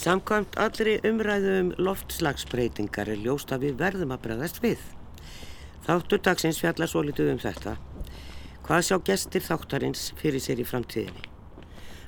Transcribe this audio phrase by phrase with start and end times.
[0.00, 4.80] Samkvæmt allri umræðu um loftslagsbreytingar er ljóst að við verðum að bregðast við.
[5.84, 7.74] Þáttur dagsins fjalla svo litið um þetta.
[8.64, 11.26] Hvað sjá gestir þáttarins fyrir sér í framtíðinni?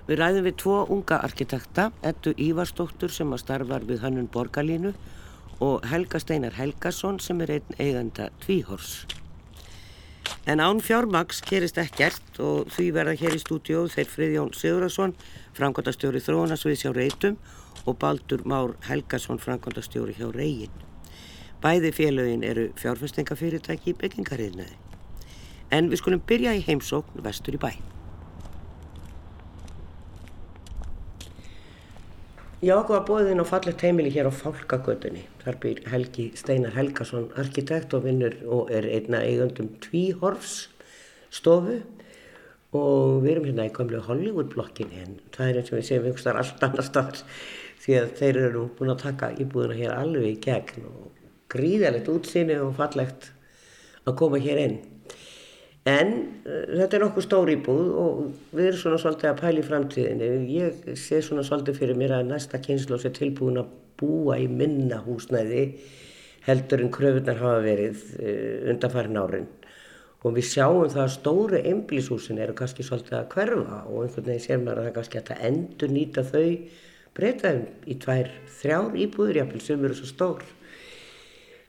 [0.09, 4.95] Við ræðum við tvo unga arkitekta, Ettu Ívarsdóttur sem að starfar við Hannun Borgalínu
[5.61, 9.03] og Helga Steinar Helgason sem er einn eiganda Tvíhors.
[10.46, 15.14] En án fjármaks kerist ekkert og því verða hér í stúdíu þeir Friðjón Sigurðarsson,
[15.55, 17.37] framkvæmdastjóri Þróunasviðs hjá Reitum
[17.87, 20.75] og Baldur Már Helgason, framkvæmdastjóri hjá Reyin.
[21.63, 24.75] Bæði félögin eru fjárfestingafyrirtæki í byggingariðnaði.
[25.71, 27.71] En við skulum byrja í heimsókn vestur í bæ.
[32.62, 35.25] Já, okkur var bóðið inn á fallegt heimili hér á Fálkagötunni.
[35.42, 40.69] Þar býr Helgi Steinar Helgason, arkitekt og vinnur og er einna eigundum tvíhorfs
[41.34, 41.80] stofu
[42.78, 46.28] og við erum hérna í komlu Hollywood-blokkinni en það er eins og við séum einhvers
[46.28, 47.24] þar allt annar staðar
[47.82, 52.62] því að þeir eru búin að taka íbúðuna hér alveg í gegn og gríðalegt útsýni
[52.62, 53.32] og fallegt
[54.06, 54.78] að koma hér inn.
[55.88, 56.12] En
[56.47, 58.20] uh, þetta er nokkuð stór íbúð og
[58.55, 60.28] við erum svona svolítið að pæli framtíðinni.
[60.55, 65.00] Ég sé svona svolítið fyrir mér að næsta kynslu sé tilbúin að búa í minna
[65.03, 65.64] húsnæði
[66.47, 69.50] heldur en kröfunar hafa verið uh, undanfærin árin.
[70.22, 74.44] Og við sjáum það að stóru einblíshúsin eru kannski svolítið að hverfa og einhvern veginn
[74.44, 76.47] sér maður að það kannski að endur nýta þau
[77.16, 80.44] breytaðum í tvær, þrjár íbúður jáfnvel sem eru svo stór.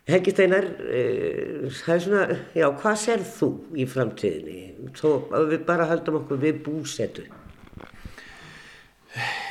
[0.10, 2.24] Helgi Steinar, uh, það er svona,
[2.60, 4.90] já, hvað sér þú í framtíðinni?
[5.00, 5.08] Þó
[5.40, 7.24] að við bara haldum okkur við búsetu.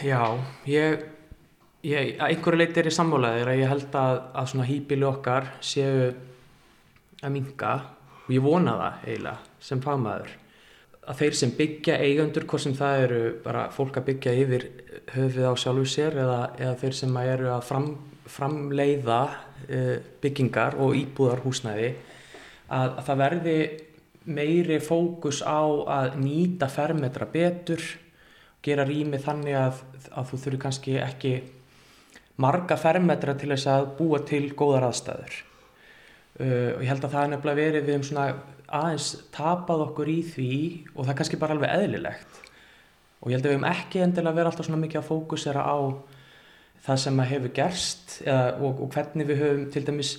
[0.03, 0.21] Já,
[0.69, 1.07] ég,
[1.87, 6.13] ég einhverju leiti er ég sammálaðir að ég held að, að svona hýpili okkar séu
[7.23, 7.75] að minga
[8.25, 10.33] og ég vona það eiginlega sem fagmaður
[11.03, 14.67] að þeir sem byggja eigandur, hvort sem það eru bara fólk að byggja yfir
[15.15, 17.89] höfuð á sjálfu sér eða, eða þeir sem eru að fram,
[18.33, 21.93] framleiða uh, byggingar og íbúðar húsnæði
[22.73, 23.57] að, að það verði
[24.23, 27.83] meiri fókus á að nýta fermetra betur
[28.63, 29.83] gera rými þannig að,
[30.15, 31.33] að þú þurfi kannski ekki
[32.43, 35.35] marga fermetra til þess að búa til góðar aðstæður.
[36.41, 38.27] Uh, og ég held að það er nefnilega verið við um svona
[38.73, 40.55] aðeins tapað okkur í því
[40.95, 42.41] og það er kannski bara alveg eðlilegt.
[43.23, 45.79] Og ég held að við hefum ekki endilega verið alltaf svona mikið að fókusera á
[46.83, 50.15] það sem að hefur gerst eða, og, og hvernig við höfum til dæmis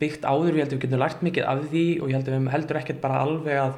[0.00, 2.36] byggt áður, ég held að við getum lært mikið af því og ég held að
[2.36, 3.74] við heldur ekkert bara alveg að,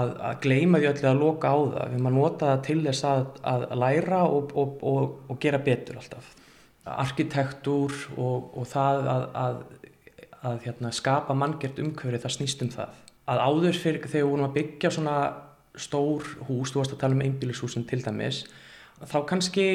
[0.00, 3.06] að, að gleima því öllu að loka á það, við að nota það til þess
[3.08, 6.34] að, að læra og, og, og gera betur alltaf.
[6.82, 9.08] Arkitektúr og það
[10.42, 13.00] að hérna, skapa manngert umhverfi það snýst um það.
[13.30, 15.16] Að áður fyrir þegar við vorum að byggja svona
[15.78, 18.42] stór hús, þú varst að tala um einbílishúsin til dæmis,
[19.06, 19.66] þá kannski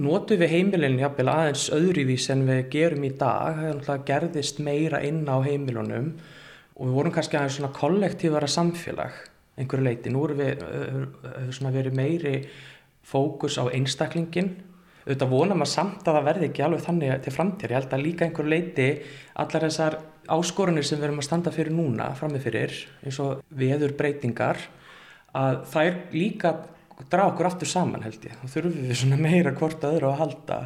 [0.00, 3.60] notu við heimilin jafnvel aðeins öðruvís en við gerum í dag.
[3.86, 6.14] Það gerðist meira inn á heimilunum
[6.74, 9.22] og við vorum kannski aðeins svona kollektífara samfélag
[9.54, 12.38] einhverju leiti, nú erum við uh, verið meiri
[13.06, 14.56] fókus á einstaklingin
[15.04, 18.04] auðvitað vonum að samt að það verði ekki alveg þannig til framtíð, ég held að
[18.06, 18.86] líka einhverju leiti
[19.42, 19.98] allar þessar
[20.32, 22.72] áskorunir sem við erum að standa fyrir núna, framifyrir
[23.04, 24.62] eins og veður breytingar
[25.36, 26.54] að það er líka
[27.02, 28.36] draga okkur aftur saman held ég.
[28.42, 30.58] Og þurfum við svona meira hvort öðru að halda.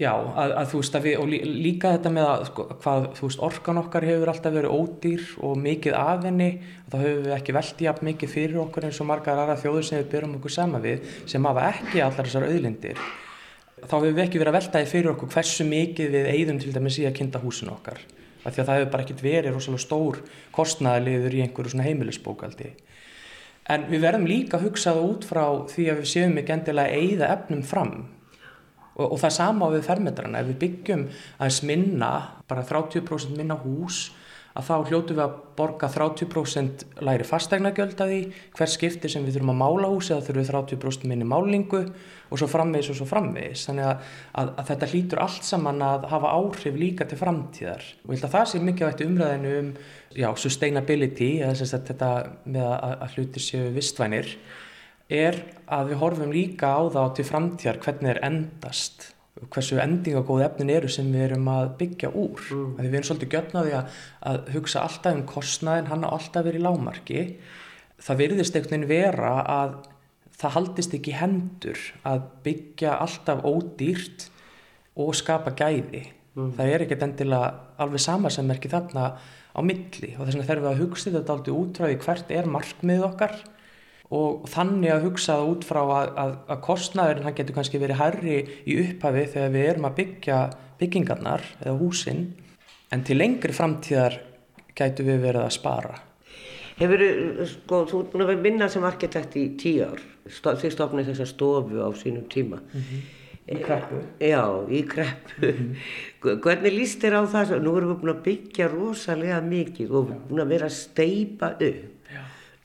[0.00, 3.26] Já, að, að þú veist að við og líka þetta með að sko, hvað, þú
[3.26, 6.50] veist, orkan okkar hefur alltaf verið ódýr og mikið af henni.
[6.86, 9.88] Og þá hefur við ekki veltið jafn mikið fyrir okkur eins og margar aðra þjóður
[9.90, 13.04] sem við byrjum okkur sama við sem hafa ekki allar þessar auðlindir.
[13.80, 17.00] Þá hefur við ekki verið að veltaði fyrir okkur hversu mikið við eigðum til dæmis
[17.00, 18.00] í að kynnta húsin okkar.
[18.40, 20.22] Af því að það hefur bara ekkert verið rosalega stór
[20.56, 22.72] kostnæðaliður í einhverju svona heimilisbókaldi
[23.70, 26.90] En við verðum líka að hugsa það út frá því að við séum ekki endilega
[26.90, 27.92] að eigða efnum fram
[28.96, 30.40] og, og það sama á við fermetrana.
[30.40, 31.04] Ef við byggjum
[31.38, 32.10] aðeins minna,
[32.50, 34.08] bara 30% minna hús,
[34.58, 38.20] að þá hljótu við að borga 30% læri fastegnagjöld að því,
[38.56, 41.82] hver skipti sem við þurfum að mála húsi, þá þurfum við 30% minni málingu
[42.30, 43.66] og svo framvegis og svo framvegis.
[43.68, 44.08] Þannig að,
[44.42, 47.86] að, að þetta hlýtur allt saman að hafa áhrif líka til framtíðar.
[48.06, 49.70] Og ég held að það sé mikið á þetta umræðinu um
[50.18, 52.10] já, sustainability, eða þetta
[52.46, 54.34] með að, að hlutir séu vistvænir,
[55.10, 59.10] er að við horfum líka á það til framtíðar hvernig er endast
[59.50, 62.42] hversu endingagóð efnin eru sem við erum að byggja úr.
[62.50, 62.76] Mm.
[62.80, 63.98] við erum svolítið götnaði að,
[64.32, 67.24] að hugsa alltaf um kostnaðin, hann har alltaf verið í lámarki
[68.00, 69.74] það virðist einhvern veginn vera að
[70.40, 74.30] það haldist ekki hendur að byggja alltaf ódýrt
[75.00, 76.06] og skapa gæði.
[76.30, 76.52] Mm.
[76.54, 77.46] það er ekkert endilega
[77.82, 79.06] alveg sama sem er ekki þarna
[79.50, 80.12] á milli.
[80.14, 83.34] Og þess vegna þurfum við að hugsa þetta aldrei útræði hvert er markmið okkar
[84.10, 88.00] og þannig að hugsa það út frá að, að, að kostnæðurinn hann getur kannski verið
[88.00, 90.38] herri í upphafi þegar við erum að byggja
[90.80, 92.24] byggingarnar eða húsin
[92.90, 94.18] en til lengri framtíðar
[94.74, 96.00] gætu við verið að spara.
[96.80, 97.02] Hefur
[97.46, 101.88] sko, þú búin að vinna sem arkitekt í tíu ár, þið stofnið þessa stofu á
[101.92, 102.56] sínum tíma.
[102.56, 103.08] Mm -hmm.
[103.50, 103.98] Í kreppu?
[104.20, 105.46] Já, í kreppu.
[105.46, 105.74] Mm
[106.22, 106.40] -hmm.
[106.40, 107.60] Hvernig líst þér á það?
[107.60, 111.99] Nú erum við búin að byggja rosalega mikið og búin að vera að steipa upp.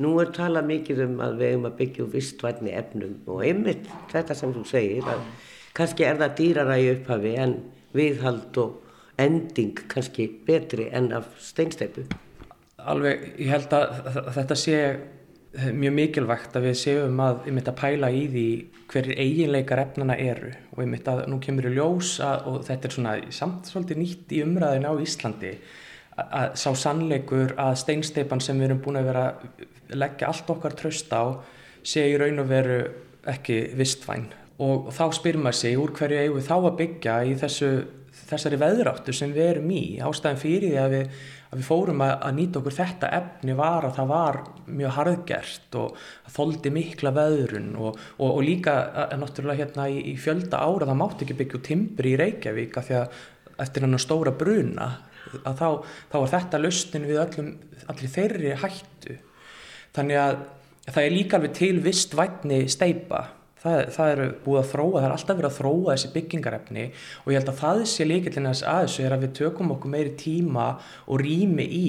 [0.03, 3.85] Nú er talað mikið um að við hefum að byggja úr vistvætni efnum og einmitt
[4.11, 5.21] þetta sem þú segir að
[5.77, 7.53] kannski er það dýrara í upphafi en
[7.95, 8.81] viðhald og
[9.23, 12.03] ending kannski betri en af steinsteipu.
[12.85, 14.79] Alveg, ég held að þetta sé
[15.55, 18.45] mjög mikilvægt að við séum að ég mitt að pæla í því
[18.91, 22.89] hverjir eiginleikar efnana eru og ég mitt að nú kemur í ljós að, og þetta
[22.89, 25.53] er svona samt svolítið nýtt í umræðin á Íslandi
[26.15, 29.25] að sá sannleikur að steinsteipan sem við erum búin að vera
[29.95, 31.35] leggja allt okkar tröst á
[31.85, 32.79] sé í raun og veru
[33.29, 34.29] ekki vistvæn.
[34.63, 37.71] Og þá spyr maður sig úr hverju eigum við þá að byggja í þessu
[38.25, 39.83] þessari veðráttu sem við erum í?
[40.03, 41.17] Ástæðan fyrir því að við,
[41.51, 44.39] að við fórum að, að nýta okkur þetta efni var að það var
[44.79, 46.05] mjög harðgert og
[46.37, 51.01] þóldi mikla veðrun og, og, og líka að, náttúrulega hérna í, í fjölda ára það
[51.01, 53.19] mátti ekki byggja timbri í Reykjavík af því að
[53.65, 54.89] eftir hann stóra bruna
[55.43, 55.69] að þá,
[56.11, 57.49] þá var þetta lustin við öllum,
[57.91, 59.17] allir þeirri hættu.
[59.95, 60.37] Þannig að
[60.85, 63.25] það er líka alveg til vist vætni steipa
[63.65, 66.85] það, það eru búið að þróa, það er alltaf verið að þróa þessi byggingarefni
[67.23, 70.13] og ég held að það sé líkillin að þessu er að við tökum okkur meiri
[70.19, 70.67] tíma
[71.05, 71.87] og rými í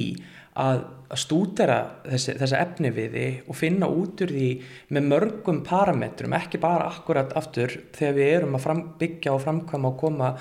[0.57, 4.49] að, að stúdera þessi, þessa efni við því og finna út úr því
[4.97, 9.93] með mörgum parametrum, ekki bara akkurat aftur þegar við erum að fram, byggja og framkvæma
[9.93, 10.33] og koma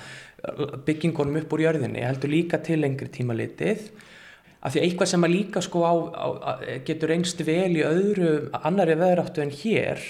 [0.86, 3.88] byggingunum upp úr jörðinni, heldur líka til lengri tíma litið.
[4.66, 6.26] Af því eitthvað sem að líka sko á, á,
[6.86, 8.30] getur einst vel í öðru
[8.66, 10.02] annari veðráttu en hér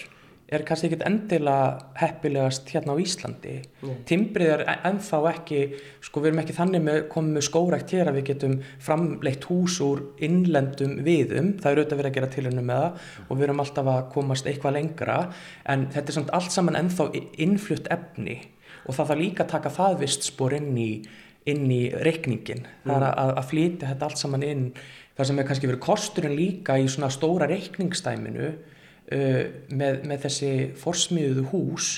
[0.47, 3.55] er kannski ekkit endilega heppilegast hérna á Íslandi.
[3.83, 3.95] Mm.
[4.07, 5.61] timbrið er ennþá ekki
[6.05, 9.81] sko við erum ekki þannig með komið með skórækt hér að við getum framleitt hús
[9.83, 13.65] úr innlendum viðum, það er auðvitað verið að gera tilhörnum með það og við erum
[13.65, 15.19] alltaf að komast eitthvað lengra.
[15.67, 17.09] En þetta er samt allt saman ennþá
[17.43, 18.39] innflutt efni
[18.87, 20.91] og það þarf líka að taka það vist spór inn í,
[21.51, 22.87] inn í reikningin, mm.
[22.87, 24.65] það er að, að flytja þetta allt saman inn,
[25.19, 28.55] það sem er kannski verið kosturinn líka í svona stóra reikningstæminu
[29.07, 31.91] með, með þessi forsmiðuðu hús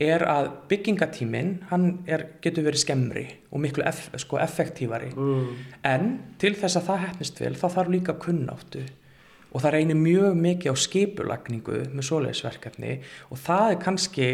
[0.00, 5.50] er að byggingatíminn hann er, getur verið skemmri og miklu eff, sko, effektívari mm.
[5.88, 8.86] en til þess að það hefnist vel þá þarf líka kunnáttu.
[9.50, 12.92] Og það reynir mjög mikið á skipulagningu með svoleiðisverkefni
[13.34, 14.28] og það er kannski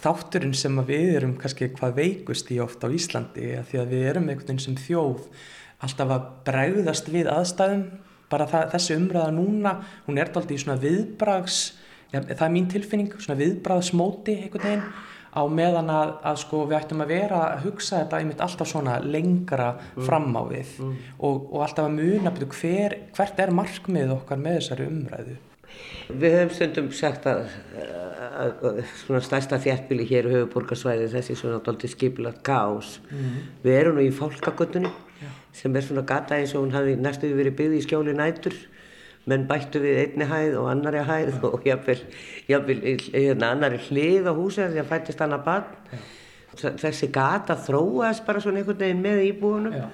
[0.00, 4.30] þátturinn sem við erum kannski hvað veikust í ofta á Íslandi því að við erum
[4.30, 5.28] einhvern veginn sem þjóð
[5.84, 7.84] alltaf að bregðast við aðstæðum
[8.34, 9.78] bara það, þessi umræða núna,
[10.08, 11.62] hún er alltaf í svona viðbrags,
[12.12, 14.86] ja, það er mín tilfinning, svona viðbragsmóti einhvern veginn
[15.34, 19.00] á meðan að, að sko við ættum að vera að hugsa þetta einmitt alltaf svona
[19.02, 20.04] lengra mm.
[20.06, 20.92] fram á við mm.
[21.18, 25.36] og, og alltaf að muna betur hver, hvert er markmið okkar með þessari umræðu.
[26.06, 31.90] Við höfum stundum sagt að, að, að svona stærsta þjættbíli hér höfuborgarsvæði þessi svona doldi
[31.90, 33.00] skipilagt gás.
[33.10, 33.40] Mm.
[33.64, 34.92] Við erum nú í fólkagötunni
[35.54, 38.56] sem er svona gata eins og hún hafi næstuði verið byggð í skjóli nætur
[39.30, 41.50] menn bættu við einni hæð og annari hæð ja.
[41.54, 42.00] og jáfnvel,
[42.50, 42.80] jáfnvel
[43.14, 46.74] hérna, annari hlið á húsi því að fættist hann að bann ja.
[46.82, 49.86] þessi gata þróast bara svona einhvern veginn með íbúinum ja.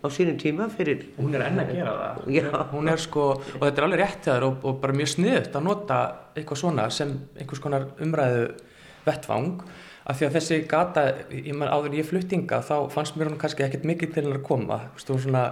[0.00, 3.74] á sínum tíma fyrir hún er enn að gera það hún er sko, og þetta
[3.74, 6.00] er alveg rétt þar og, og bara mjög sniðut að nota
[6.32, 8.48] eitthvað svona sem einhvers konar umræðu
[9.04, 9.52] vettvang
[10.08, 13.64] af því að þessi gata, ég man áður ég fluttinga þá fannst mér hún kannski
[13.66, 15.42] ekkert mikið til að koma, þú veist, svona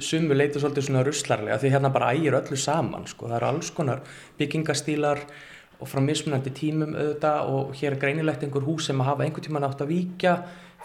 [0.00, 3.72] sumu leitur svolítið svona ruslarlega því hérna bara ægir öllu saman, sko, það eru alls
[3.76, 4.00] konar
[4.38, 5.20] byggingastílar
[5.80, 9.44] og frá mismunandi tímum auðvitað og hér er greinilegt einhver hús sem að hafa einhver
[9.44, 10.34] tíma nátt að víkja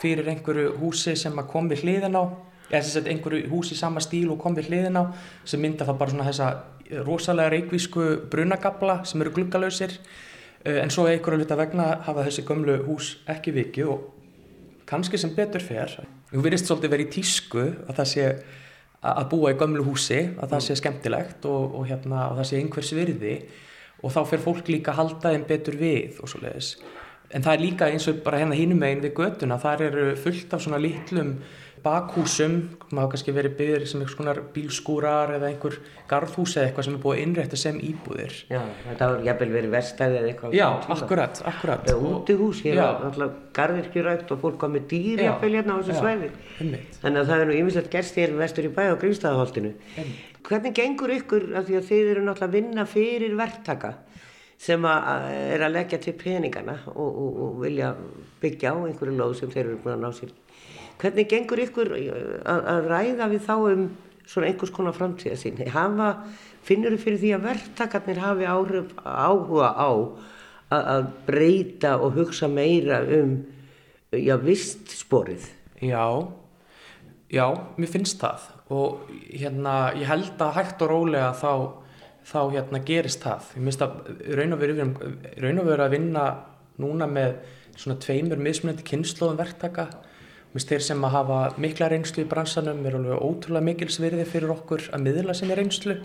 [0.02, 2.24] fyrir einhverju húsi sem að kom við hliðin á
[2.72, 5.04] eða þess að einhverju húsi í sama stíl og kom við hliðin á
[5.48, 10.34] sem mynda það bara svona þessa rosalega reikvísku brunagabla sem eru gluggalösir Eh,
[10.66, 14.06] en svo einhverju hluta vegna hafa þessi gömlu hús ekki vikið og
[14.90, 15.94] kannski sem betur fer
[16.32, 18.28] þú virðist svolítið verið í tísku að það sé
[19.06, 22.60] að búa í gömlu húsi að það sé skemmtilegt og, og, hérna, og það sé
[22.62, 23.36] einhvers virði
[24.02, 26.72] og þá fer fólk líka að halda þeim betur við og svo leiðis
[27.30, 30.54] en það er líka eins og bara hérna hínum megin við göduna þar eru fullt
[30.54, 31.36] af svona litlum
[31.86, 32.56] bakhúsum,
[32.90, 35.76] maður kannski verið byggðir sem einhvers konar bílskúrar eða einhver
[36.10, 38.34] garðhús eða eitthvað sem er búið að innrætta sem íbúðir.
[38.50, 40.58] Já, þetta hafa jæfnvel verið verstæði eða eitthvað.
[40.58, 41.90] Já, akkurat, akkurat.
[41.94, 46.32] Eða útihús, hér er alltaf garðirkjurækt og fólk komið dýr jæfnvel hérna á þessu svæði.
[47.04, 49.72] Þannig að það er nú yfirleitt gerst hér vestur í bæ á Grímstæðaholtinu.
[50.46, 52.86] Hvernig gengur ykkur, af því að þið eru náttúrulega
[53.86, 53.96] að
[54.62, 57.92] sem að er að leggja til peningana og, og, og vilja
[58.42, 60.32] byggja á einhverju lóð sem þeir eru búin að ná sér.
[61.02, 63.86] Hvernig gengur ykkur að, að ræða við þá um
[64.26, 65.60] svona einhvers konar framtíða sín?
[65.74, 66.12] Hafa,
[66.66, 72.50] finnur þau fyrir því að verktakarnir hafi áhrif, áhuga á að, að breyta og hugsa
[72.52, 73.38] meira um
[74.16, 75.50] já, vist sporið?
[75.84, 76.06] Já,
[77.30, 77.48] já,
[77.78, 81.52] mér finnst það og hérna ég held að hægt og rólega þá
[82.26, 83.52] þá hérna gerist það.
[83.54, 83.98] Ég myndist að
[84.40, 84.56] raun
[85.62, 86.26] og veru að vinna
[86.82, 87.38] núna með
[87.78, 89.88] svona tveimur mismunandi kynnslóðum verktaka.
[90.56, 94.54] Myndist þeir sem að hafa mikla reynslu í bransanum er alveg ótrúlega mikil svirði fyrir
[94.54, 95.98] okkur að miðla sinni reynslu.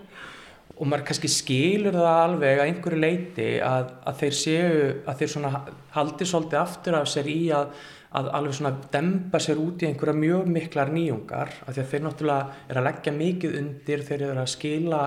[0.74, 4.72] Og maður kannski skilur það alveg að einhverju leiti að, að þeir séu,
[5.06, 5.52] að þeir svona
[5.94, 7.76] haldi svolítið aftur af sér í að,
[8.18, 12.02] að alveg svona dempa sér út í einhverja mjög miklar nýjungar af því að þeir
[12.08, 15.04] náttúrulega er að leggja mikið undir, þeir eru að skila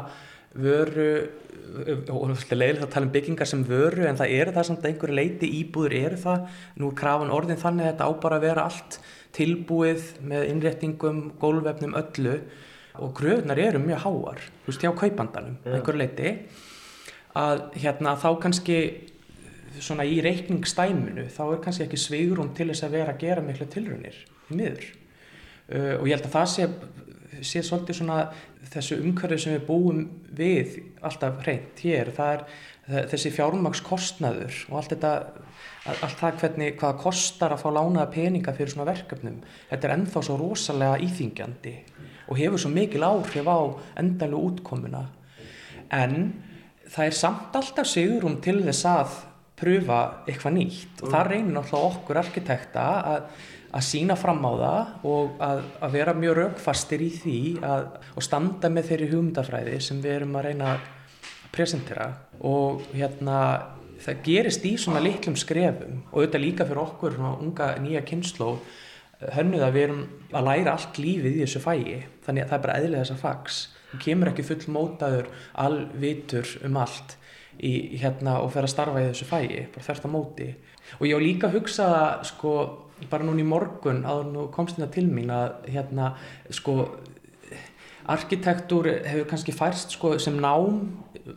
[0.54, 1.10] vöru
[2.14, 5.16] og leiðilegt að tala um byggingar sem vöru en það eru það samt að einhverju
[5.18, 6.48] leiti íbúður eru það,
[6.78, 9.00] nú er krafan orðin þannig að þetta á bara að vera allt
[9.34, 12.38] tilbúið með innréttingum, gólvefnum öllu
[13.02, 15.78] og gröðnar eru mjög háar, þú veist, hjá kaupandanum yeah.
[15.80, 16.34] einhverju leiti
[17.34, 18.80] að hérna þá kannski
[19.82, 23.66] svona í reikningstæminu þá er kannski ekki sveigurum til þess að vera að gera miklu
[23.74, 24.20] tilrunir
[24.52, 26.70] í miður uh, og ég held að það sé
[27.44, 28.18] sé svolítið svona
[28.74, 30.04] þessu umhverju sem við búum
[30.36, 35.14] við alltaf hreint hér, það er þessi fjármakskostnaður og allt þetta,
[35.84, 40.24] allt það hvernig, hvaða kostar að fá lánaða peninga fyrir svona verkefnum, þetta er ennþá
[40.24, 41.76] svo rosalega íþingjandi
[42.24, 43.60] og hefur svo mikil áhrif á
[44.00, 45.04] endalu útkomuna,
[45.92, 46.16] en
[46.88, 49.18] það er samt alltaf sigurum til þess að
[49.60, 51.04] pröfa eitthvað nýtt.
[51.04, 53.28] Og það reynir náttúrulega okkur arkitekta að
[53.74, 58.26] að sína fram á það og að, að vera mjög raukfastir í því að, og
[58.26, 60.84] standa með þeirri hugmyndafræði sem við erum að reyna að
[61.54, 62.10] presentera.
[62.46, 63.40] Og hérna
[64.04, 68.50] það gerist í svona litlum skrefum og auðvitað líka fyrir okkur svona unga nýja kynnsló
[69.32, 72.64] hönnuð að við erum að læra allt lífið í þessu fæi þannig að það er
[72.66, 73.60] bara eðlið þessa fags.
[73.92, 75.30] Það kemur ekki full mótaður
[75.64, 77.16] alvitur um allt
[77.60, 80.50] í, hérna og fer að starfa í þessu fæi bara þerst að móti.
[81.00, 81.88] Og ég á líka að hugsa
[82.28, 82.54] sko
[83.12, 86.14] bara núna í morgun að nú komst þetta til mín að hérna
[86.54, 86.78] sko
[88.12, 90.82] arkitektúr hefur kannski færst sko sem nám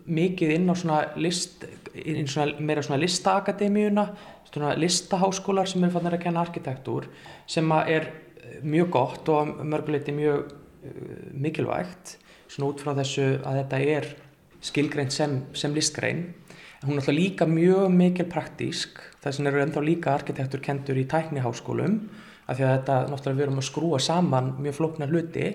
[0.07, 4.07] mikið inn á svona list inn svona, meira svona listaakademíuna
[4.51, 7.07] svona listaháskólar sem er fannir að kenna arkitektúr
[7.47, 8.11] sem er
[8.63, 12.17] mjög gott og mörguleiti mjög uh, mikilvægt
[12.49, 14.11] svona út frá þessu að þetta er
[14.67, 16.29] skilgreint sem, sem listgrein.
[16.85, 21.07] Hún er alltaf líka mjög mikil praktísk, þess vegna eru ennþá líka arkitektur kentur í
[21.11, 21.99] tækniháskólum
[22.47, 25.49] af því að þetta náttúrulega við erum að skrúa saman mjög flóknar hluti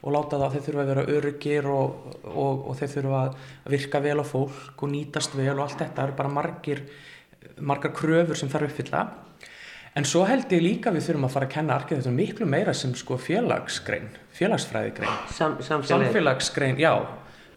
[0.00, 3.72] og láta það að þeir þurfa að vera öryggir og, og, og þeir þurfa að
[3.74, 6.84] virka vel á fólk og nýtast vel og allt þetta, eru bara margir,
[7.60, 9.02] margar kröfur sem þarf uppfylla.
[9.98, 12.94] En svo held ég líka við þurfum að fara að kenna arkitektur miklu meira sem
[12.96, 16.94] sko félagsgrein, félagsfræðigrein, Sam, samfélagsgrein, já,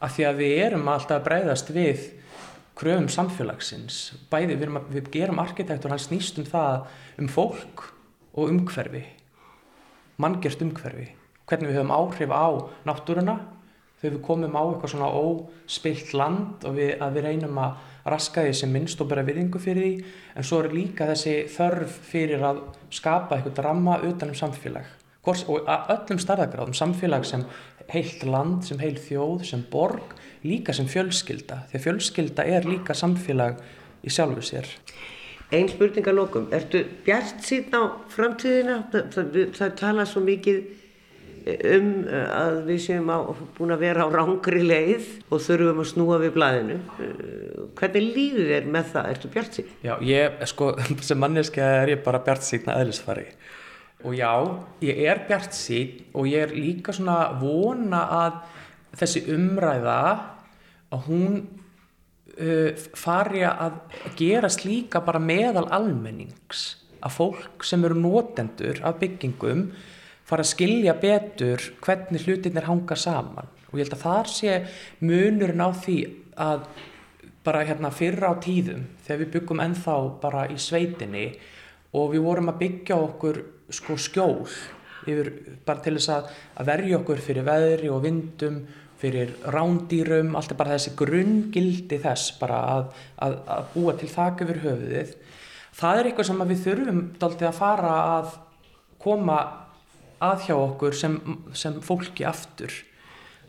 [0.04, 2.08] af því að við erum alltaf að breyðast við
[2.76, 4.04] kröfum samfélagsins.
[4.34, 6.88] Bæði við, að, við gerum arkitektur hans snýst um það
[7.22, 7.90] um fólk
[8.34, 9.06] og umhverfi.
[10.18, 11.12] Manngjörst umhverfi
[11.50, 12.48] hvernig við höfum áhrif á
[12.88, 13.38] náttúruna
[14.04, 17.78] þegar við komum á eitthvað svona óspilt land og við, að við reynum að
[18.12, 21.96] raska því sem minnst og bera viðingu fyrir því en svo er líka þessi þörf
[22.10, 22.60] fyrir að
[22.92, 24.90] skapa eitthvað drama utanum samfélag
[25.24, 27.46] Hvors, og öllum starðagráðum samfélag sem
[27.94, 32.96] heilt land, sem heil þjóð, sem borg líka sem fjölskylda því að fjölskylda er líka
[32.98, 33.64] samfélag
[34.04, 34.68] í sjálfu sér
[35.54, 38.78] Einn spurninga lókum, ertu bjart síðan á framtíðina?
[38.92, 40.64] Það, það, það tala svo mikið
[41.44, 43.20] um að við séum á,
[43.58, 46.78] búin að vera á rángri leið og þurfum að snúa við blæðinu
[47.80, 49.10] hvernig lífið er með það?
[49.14, 49.74] Ertu bjart síðan?
[49.84, 50.70] Já, ég, sko,
[51.08, 53.28] sem manneski er ég bara bjart síðan að eðlisfari
[54.04, 54.32] og já,
[54.84, 58.40] ég er bjart síðan og ég er líka svona vona að
[59.02, 60.00] þessi umræða
[60.94, 63.82] að hún uh, fari að
[64.20, 66.66] gera slíka bara meðal almennings
[67.04, 69.68] að fólk sem eru nótendur af byggingum
[70.34, 74.60] fara að skilja betur hvernig hlutinir hanga saman og ég held að þar sé
[75.02, 75.98] munurinn á því
[76.44, 76.68] að
[77.44, 81.26] bara hérna fyrra á tíðum þegar við byggum ennþá bara í sveitinni
[81.94, 84.48] og við vorum að byggja okkur sko skjól
[85.04, 85.30] yfir
[85.66, 88.64] bara til þess að, að verja okkur fyrir veðri og vindum
[89.04, 92.86] fyrir rándýrum, allt er bara þessi grunngildi þess bara að,
[93.26, 95.12] að, að búa til þak yfir höfuðið.
[95.76, 98.38] Það er eitthvað sem við þurfum doldið að fara að
[99.04, 99.40] koma
[100.22, 101.20] að hjá okkur sem,
[101.54, 102.72] sem fólki aftur.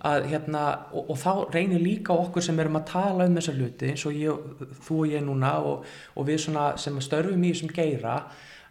[0.05, 3.89] að hérna, og, og þá reynir líka okkur sem erum að tala um þessa hluti
[3.89, 8.19] eins og ég, þú og ég núna og, og við sem störfum í þessum geira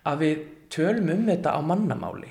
[0.05, 2.29] að við tölum um þetta á mannamáli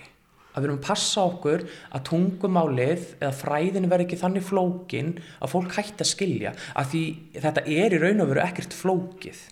[0.52, 1.64] að við erum að passa okkur
[1.96, 7.04] að tungumálið eða fræðin verði ekki þannig flókin að fólk hætti að skilja að því
[7.38, 9.42] þetta er í raun og veru ekkert flókið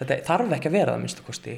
[0.00, 1.54] þetta þarf ekki að vera það minnstu kosti.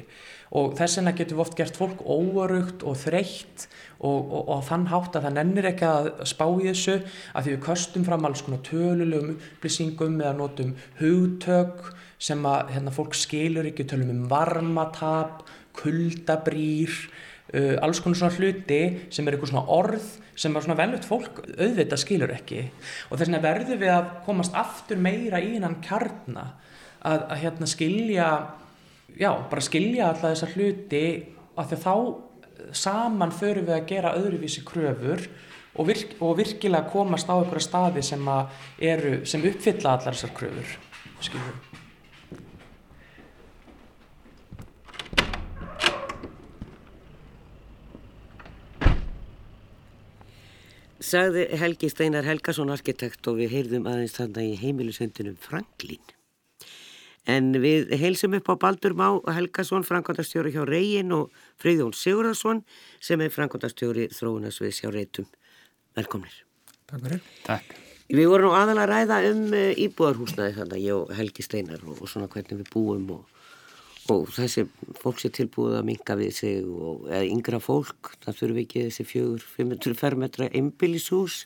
[0.53, 3.65] Og þess vegna getur við oft gert fólk óörugt og þreytt
[4.03, 7.53] og, og, og þann hátt að það nennir ekki að spá í þessu að því
[7.55, 13.67] við köstum fram alls konar tölulegum upplýsingum eða notum hugtök sem að hérna, fólk skilur
[13.67, 15.41] ekki, tölum um varmatap,
[15.75, 16.93] kuldabrýr,
[17.55, 18.81] uh, alls konar svona hluti
[19.11, 22.67] sem er eitthvað svona orð sem er svona veljögt fólk auðvitað skilur ekki.
[23.09, 26.51] Og þess vegna verður við að komast aftur meira í hann kjarna
[27.03, 28.27] að, að hérna skilja
[29.19, 31.05] já, bara skilja alla þessa hluti
[31.59, 31.95] að þá
[32.73, 35.27] saman förum við að gera öðruvísi kröfur
[35.73, 38.33] og, virk, og virkilega komast á einhverja staði sem,
[38.79, 40.75] eru, sem uppfylla allar þessar kröfur
[41.23, 41.61] skiljum
[51.03, 56.01] Sagði Helgi Steinar Helgason arkitekt og við heyrðum aðeins þarna í heimilusöndunum Franklín
[57.29, 62.59] En við heilsum upp á Baldur Má Helgason, Frankondastjóri hjá Reyin og Freyðjón Sigurðarsson
[62.99, 65.29] sem er Frankondastjóri þróunasviðs hjá Reytum.
[65.95, 66.35] Velkomnir.
[66.89, 67.21] Takk fyrir.
[67.45, 67.75] Takk.
[68.11, 71.85] Við vorum nú aðalega að ræða um eh, íbúðarhúsnaði þannig að ég og Helgi Steinar
[71.87, 73.45] og, og svona hvernig við búum og,
[74.11, 74.65] og þessi
[74.99, 78.83] fólk sé tilbúið að minga við sig og eða yngra fólk, það þurfum við ekki
[78.89, 81.45] þessi fjögur, 500 fermetra einbílishús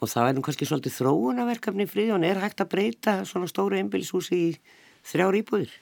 [0.00, 4.40] og það er nú kannski svolítið þróunaverkefni Freyðjón, er hægt að breyta svona stóru einbílishúsi
[4.40, 4.50] í
[5.06, 5.76] þrjár íbúðir?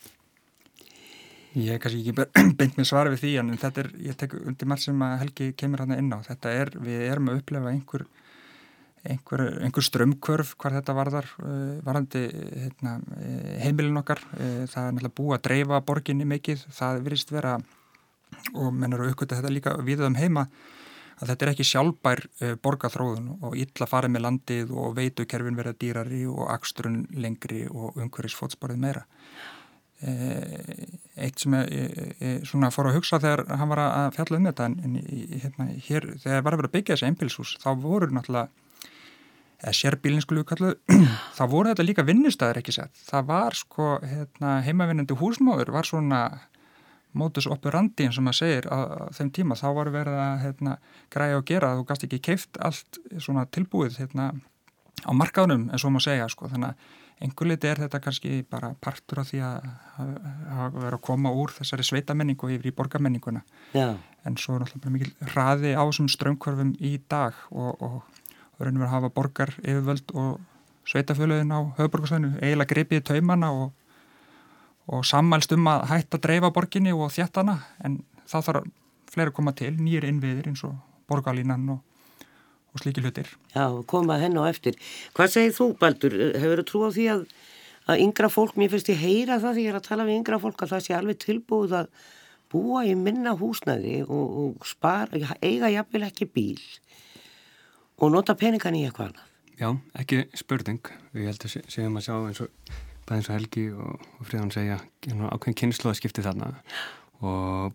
[1.54, 2.26] Ég er kannski ekki
[2.58, 5.52] beint með svara við því en þetta er, ég tek undir marg sem að Helgi
[5.58, 6.18] kemur hann inn á.
[6.26, 8.06] Þetta er, við erum að upplefa einhver,
[9.06, 12.24] einhver, einhver strömmkörf hvar þetta varðar, uh, varðandi
[12.64, 12.96] hérna,
[13.62, 14.22] heimilin okkar.
[14.34, 17.58] Uh, það er náttúrulega búið að dreifa borginni mikið, það virðist vera
[18.58, 20.48] og menn eru aukvitað þetta líka við um heima
[21.20, 25.76] að þetta er ekki sjálfbær uh, borgarþróðun og illa farið með landið og veitukerfin verða
[25.80, 29.04] dýrari og aksturinn lengri og umhverjus fótsporið meira.
[30.04, 34.66] Uh, eitt sem ég svona fór að hugsa þegar hann var að fjalla um þetta
[34.68, 38.50] en hérna, hér, þegar var að vera að byggja þessi einbilshús þá voru náttúrulega
[39.64, 40.72] eða sérbílinskulu kallu,
[41.38, 42.98] þá voru þetta líka vinnustæðir ekki sett.
[43.06, 46.20] Það var sko hérna, heimavinnandi húsmáður var svona
[47.18, 48.78] mótus operandi eins og maður segir á
[49.14, 50.76] þeim tíma þá var verið að hérna,
[51.12, 54.32] græja og gera þú gæst ekki keift allt svona tilbúið hérna,
[55.04, 58.72] á markaðunum eins og maður segja sko þannig að einhver liti er þetta kannski bara
[58.82, 59.68] partur af því að,
[60.02, 63.94] að vera að koma úr þessari sveitamenningu yfir í borgarmenninguna Já.
[64.26, 68.02] en svo er náttúrulega mikil hraði á þessum strömmkvarfum í dag og, og,
[68.56, 70.42] og raunum við að hafa borgar yfirvöld og
[70.90, 73.72] sveitafjöluðin á höfuborgarsvæðinu eiginlega gripið í taumana og
[74.92, 78.70] og sammælst um að hætta að dreifa borginni og þjættana en það þarf
[79.14, 80.74] fleiri að koma til, nýjir innviðir eins og
[81.10, 81.80] borgarlínan og,
[82.74, 83.30] og slíki hlutir.
[83.54, 84.78] Já, koma henn á eftir.
[85.16, 86.16] Hvað segir þú Baldur?
[86.34, 87.24] Hefur þú trú á því að,
[87.86, 90.40] að yngra fólk, mér finnst ég heyra það því ég er að tala við yngra
[90.42, 91.92] fólk að það sé alveg tilbúið að
[92.54, 96.60] búa í minna húsnaði og, og spara, eiga jafnvel ekki bíl
[98.02, 99.30] og nota peningan í eitthvað annað.
[99.54, 99.68] Já,
[100.00, 100.82] ekki spurning.
[101.14, 104.78] Við heldum segjum að sjá eins og bæðið eins og Helgi og, og Fríðan segja
[105.06, 106.52] ákveðin kynnslóða skipti þarna
[107.24, 107.74] og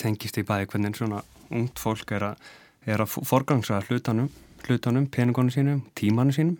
[0.00, 1.22] tengist í bæði hvernig svona
[1.54, 2.46] ungt fólk er að,
[2.88, 4.28] er að forgangsa hlutanum,
[4.66, 6.58] hlutanum peningunum sínum, tímanum sínum.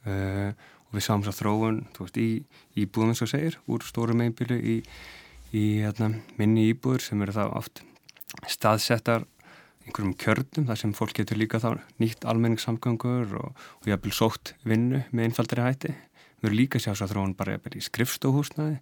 [0.00, 0.54] Uh,
[0.90, 2.42] og við sáum svo þróun veist, í,
[2.74, 4.80] í búðum eins og segir úr stórum einbílu í,
[5.54, 7.84] í hérna, minni íbúður sem eru þá oft
[8.50, 9.26] staðsettar
[9.86, 15.04] einhverjum kjörnum þar sem fólk getur líka þá nýtt almenningssamgangur og, og jafnvel sótt vinnu
[15.10, 15.94] með einfaldari hætti
[16.40, 18.80] Við erum líka að sjá svo að þróun bara í skrifstóhúsnaði.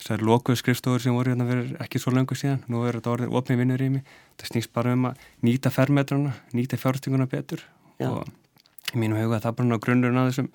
[0.00, 2.62] Þessar lokuðu skrifstóður sem voru hérna verið ekki svo langu síðan.
[2.72, 4.12] Nú er þetta orðið ofnið vinnur í mig.
[4.40, 7.62] Það snýst bara um að nýta fermetruna, nýta fjárstinguna betur.
[8.00, 8.08] Já.
[8.08, 10.48] Og í mínum huga það bara grunnurinn að þessum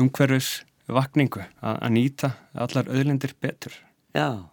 [0.00, 0.50] umhverfis
[0.90, 2.32] vakningu að, að nýta
[2.66, 3.76] allar öðlendir betur.
[4.16, 4.50] Já,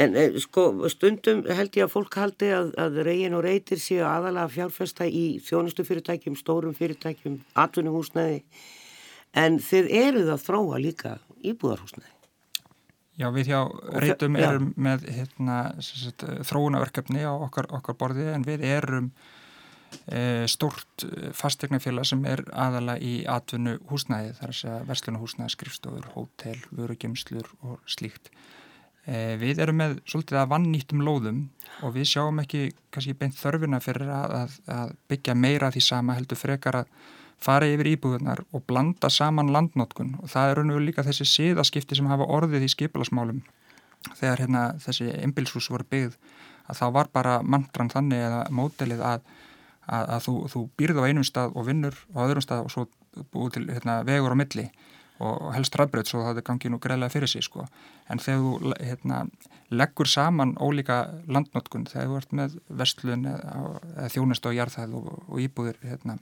[0.00, 4.04] en eh, sko stundum held ég að fólk haldi að, að reygin og reytir séu
[4.04, 8.42] aðalega fjárfesta í þjónustu fyrirtækjum, stórum fyrirtækjum, atvinnuhúsnaði
[9.38, 12.10] en þið eruð að þróa líka íbúðarhúsnaði.
[13.20, 13.60] Já, við hjá
[14.00, 14.80] reytum erum já.
[14.88, 19.10] með hérna, sagt, þróunaverkefni á okkar, okkar borði en við erum
[20.08, 21.04] e, stórt
[21.36, 27.84] fastegnafélag sem er aðalega í atvinnu húsnæði þar að segja verslunuhúsnæði, skrifstofur, hótel, vörugemslur og
[27.84, 28.32] slíkt.
[29.04, 31.44] E, við erum með svolítið að vannýttum lóðum
[31.84, 36.40] og við sjáum ekki kannski beint þörfuna fyrir að, að byggja meira því sama heldur
[36.40, 36.96] frekar að
[37.42, 41.98] fara yfir íbúðunar og blanda saman landnótkun og það er raun og líka þessi síðaskipti
[41.98, 43.42] sem hafa orðið í skipilasmálum
[44.18, 46.16] þegar hérna þessi ymbilshús voru byggð
[46.70, 49.28] að þá var bara mantran þannig eða mótelið að,
[49.86, 52.88] að, að þú, þú býrð á einum stað og vinnur á öðrum stað og svo
[53.34, 54.68] búið til hérna, vegur á milli
[55.22, 57.66] og helst ræðbröð svo það gangi nú greiðlega fyrir sig sko.
[58.10, 59.18] en þegar þú hérna,
[59.70, 63.60] leggur saman ólíka landnótkun þegar þú ert með vestlun eða,
[63.96, 66.18] eða þjónist á jarðhæð og, og íbúðir hérna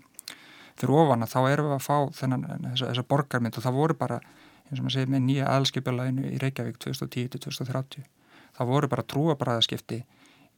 [0.81, 3.99] fyrir ofan að þá erum við að fá þennan, þessa, þessa borgarmynd og það voru
[4.01, 4.21] bara,
[4.69, 8.09] eins og maður segir með nýja aðalskipjuleginu í Reykjavík 2010-2030
[8.57, 10.03] það voru bara trúabræðaskipti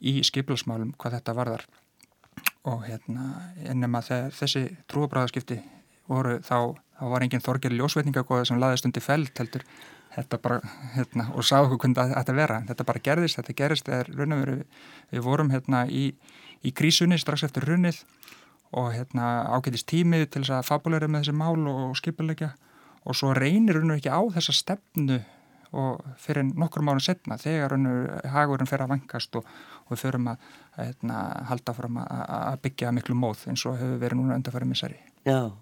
[0.03, 1.65] í skipilsmálum hvað þetta varðar.
[2.67, 3.29] Og hérna
[3.69, 5.59] ennum að þegar þessi trúabræðaskipti
[6.11, 9.67] voru þá, þá var enginn þorgir ljósveitningagóða sem laðist undir felt heldur.
[10.13, 10.59] Þetta bara,
[10.93, 14.43] hérna, og sá okkur hvernig þetta vera, þetta bara gerðist, þetta gerist eða raun og
[14.43, 14.57] veru,
[15.09, 16.11] við vorum hérna í,
[16.61, 18.03] í krísunni strax eftir runnið
[18.73, 22.53] og hérna ágætist tímið til þess að fabuleira með þessi mál og skipulegja
[23.03, 25.21] og svo reynir og ekki á þessa stefnu
[25.73, 29.47] og fyrir nokkur mánu setna þegar og hagurinn fer að vankast og,
[29.87, 33.79] og við förum að, að hérna, halda fram að, að byggja miklu móð eins og
[33.81, 35.01] hefur verið núna undarfæri missari.
[35.25, 35.53] Já,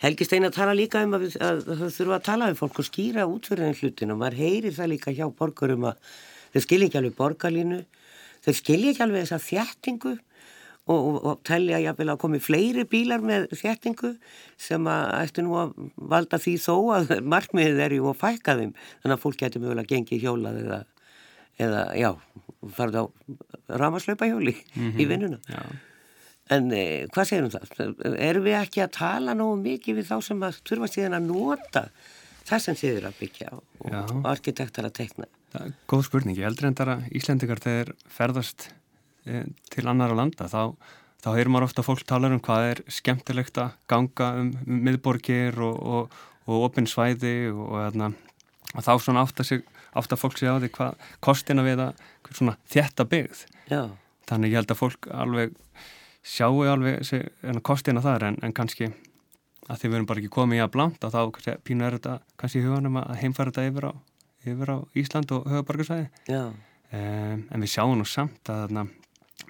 [0.00, 3.28] Helgi Steina tala líka um að, að það þurfa að tala um fólk og skýra
[3.28, 6.12] útverðin hlutin og maður heyrir það líka hjá borgarum að
[6.54, 7.80] þeir skilja ekki alveg borgarlínu,
[8.46, 10.14] þeir skilja ekki alveg þessa þjættingu
[10.90, 14.14] og, og, og telja jáfnvel að komi fleiri bílar með þjættingu
[14.60, 15.74] sem að eftir nú að
[16.12, 19.94] valda því þó að markmiðið er ju að fækka þeim þannig að fólk getur mögulega
[19.94, 20.80] gengið hjólað eða,
[21.66, 22.10] eða já,
[22.78, 23.04] farið á
[23.80, 24.98] ramaslaupa hjóli mm -hmm.
[24.98, 25.10] í mhm.
[25.14, 25.40] vinnuna.
[25.48, 25.62] Já.
[26.50, 28.16] En eh, hvað segir um það?
[28.18, 31.84] Erum við ekki að tala nógu mikið við þá sem að þurfa síðan að nota
[32.48, 35.28] það sem þið eru að byggja og, og arkitektar að tekna?
[35.90, 36.38] Góð spurning.
[36.38, 38.68] Ég heldur en það að Íslendikar þegar ferðast
[39.72, 40.76] til annar á landa þá,
[41.22, 45.80] þá heyrum maður ofta fólk tala um hvað er skemmtilegt að ganga um, miðborgir og,
[45.80, 48.12] og, og opinsvæði og hérna,
[48.78, 49.26] þá svona
[50.14, 52.04] að fólk sé á því hvað kostina við að
[52.70, 53.44] þetta byggð.
[53.70, 53.82] Já.
[54.30, 55.56] Þannig ég held að fólk alveg
[56.22, 57.00] sjáu alveg
[57.64, 58.90] kostina þar en, en kannski
[59.70, 61.20] að því við erum bara ekki komið í að blanda þá
[61.66, 63.92] pínu er þetta kannski í huganum að heimfæra þetta yfir á,
[64.52, 68.86] yfir á Ísland og höfubarkarsvæði um, en við sjáum nú samt að þarna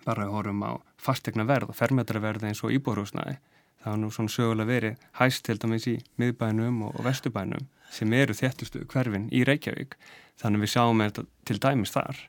[0.07, 3.37] bara horfum á fastegna verð og fermetraverði eins og íbúrhúsnaði
[3.81, 8.37] það var nú svona sögulega verið hæst til dæmis í miðbænum og, vestubænum sem eru
[8.37, 9.97] þéttustu hverfin í Reykjavík
[10.41, 12.21] þannig við sjáum þetta til dæmis þar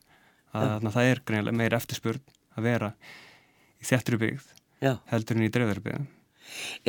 [0.57, 2.23] að það er greinlega meir eftirspurn
[2.57, 2.91] að vera
[3.81, 4.47] í þjættri byggð
[4.81, 4.95] Já.
[5.11, 6.07] heldur en í dreifðari byggð.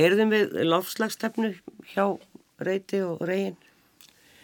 [0.01, 1.53] Er þeim við lofslagstefnu
[1.93, 2.07] hjá
[2.65, 3.59] reyti og reygin?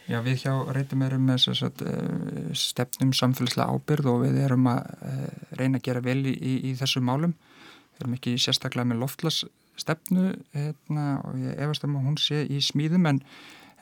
[0.09, 4.91] Já, við hjá reytum erum með sagt, eh, stefnum samfélagslega ábyrð og við erum að
[5.05, 7.37] eh, reyna að gera vel í, í, í þessu málum.
[7.93, 12.63] Við erum ekki sérstaklega með loftlagsstefnu hérna, og ég efast um að hún sé í
[12.65, 13.21] smíðum en,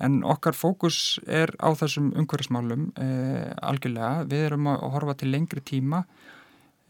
[0.02, 4.26] en okkar fókus er á þessum umhverfismálum eh, algjörlega.
[4.26, 6.02] Við erum að horfa til lengri tíma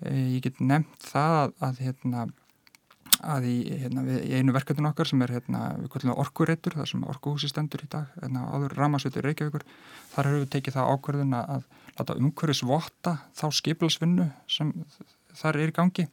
[0.04, 2.24] Eh, ég get nefnt það að, að, hérna,
[3.24, 5.62] að í, hérna, í einu verkefninu okkar sem er hérna,
[6.16, 9.66] orkureitur, það sem orkuhúsi stendur í dag, hérna, áður Ramasveitur Reykjavíkur,
[10.14, 14.72] þar hefur við tekið það ákverðin að láta umhverfisvotta þá skipilsvinnu sem
[15.36, 16.08] þar er í gangi.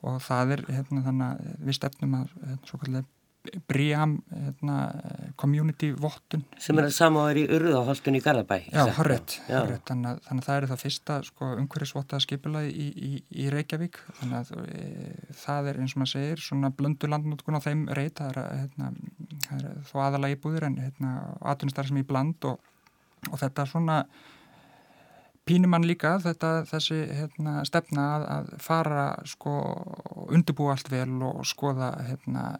[0.00, 3.08] Og það er hérna, þannig að við stefnum að hérna, svo kallega
[3.40, 4.76] Bríam hérna,
[5.40, 6.42] community vottun.
[6.60, 10.66] Sem er að er í urðahaldun í Garðabæ Já, horrið, þannig, þannig að það er
[10.68, 13.96] það fyrsta sko, umhverfisvottaða skipulaði í, í, í Reykjavík.
[14.18, 14.88] Þannig að e,
[15.40, 18.92] það er eins og maður segir svona blöndu landnótkun á þeim reyt það er, hérna,
[19.46, 21.14] það er þó aðalagi búður en hérna,
[21.54, 22.60] atvinnustar sem í bland og,
[23.30, 24.02] og þetta svona
[25.50, 29.54] pínum mann líka þetta, þessi hérna, stefna að, að fara sko
[30.30, 31.90] undirbúa allt vel og skoða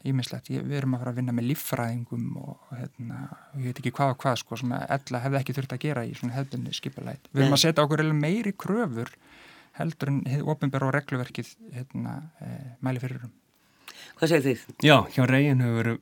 [0.05, 3.23] ímislegt, hérna, við erum að fara að vinna með líffræðingum og hérna,
[3.57, 6.17] ég veit ekki hvað og hvað sko sem ella hefði ekki þurft að gera í
[6.19, 7.31] svona hefðinni skipulætt.
[7.33, 9.15] Við erum að setja okkur meiri kröfur
[9.79, 13.37] heldur en ofinbæra og regluverkið hérna, e, mæli fyrir um.
[14.21, 14.63] Hvað segir þið?
[14.85, 15.95] Já, hjá Reyin höfum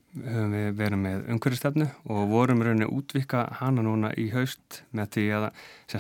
[0.51, 5.45] við verið með umhverfistefnu og vorum rauninni útvika hana núna í haust með því að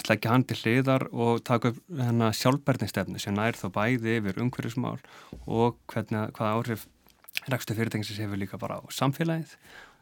[0.02, 4.96] sleggja hann til hliðar og taka upp hana sjálfbærnistefnu sem nær þá bæði yfir umhverfismál
[5.46, 6.88] og hvernig, hvaða áhrif
[7.54, 9.54] rekstu fyrirtækisins hefur líka bara á samfélagið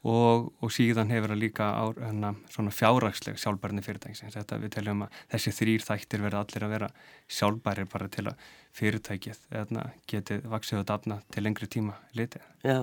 [0.07, 4.37] og, og síðan hefur það líka á hana, svona fjárraksleg sjálfbærni fyrirtækisins.
[4.37, 6.91] Þetta við teljum að þessi þrýr þættir verða allir að vera
[7.39, 12.45] sjálfbærir bara til að fyrirtækið eðna, getið vaksið og dafna til lengri tíma litið.
[12.67, 12.79] Já,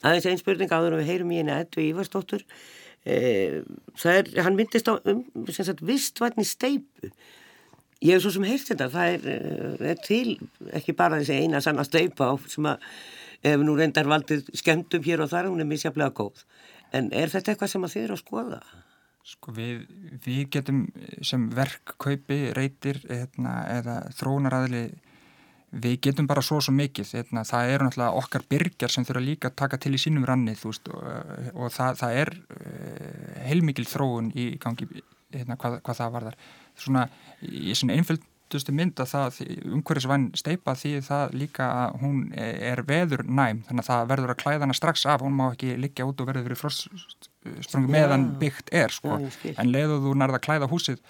[0.00, 2.46] aðeins einn spurning áður og við heyrum í henni Edvi Ívarsdóttur.
[3.06, 3.60] Eh,
[4.00, 7.12] það er, hann myndist á um, sem sagt, vistvætni steipu.
[8.04, 10.38] Ég hef svo sem heyrst þetta, það er, eh, er til
[10.76, 12.82] ekki bara þessi eina sanna steipa á sem að
[13.42, 16.44] ef nú reyndar valdið skemmtum hér og þar, hún er misjaflega góð.
[16.94, 18.60] En er þetta eitthvað sem að þið eru að skoða?
[19.26, 19.80] Sko við,
[20.22, 20.84] við getum
[21.26, 24.84] sem verkkaupi, reytir hérna, eða þróunaræðli
[25.82, 29.50] við getum bara svo svo mikið hérna, það eru náttúrulega okkar byrjar sem þurfa líka
[29.50, 31.02] að taka til í sínum rannið veist, og,
[31.54, 34.88] og það, það er uh, heilmikil þróun í gangi
[35.34, 36.38] hérna, hvað, hvað það var þar
[36.86, 37.04] svona
[37.42, 37.98] í svona
[38.46, 39.38] einföldustu mynd að það
[39.74, 44.40] umhverfisvæn steipa því það líka að hún er veður næm þannig að það verður að
[44.42, 48.70] klæða hana strax af hún má ekki liggja út og verður fyrir frostsprungu meðan byggt
[48.72, 49.18] er sko.
[49.56, 51.02] En leiðu þú nærða að klæða húsið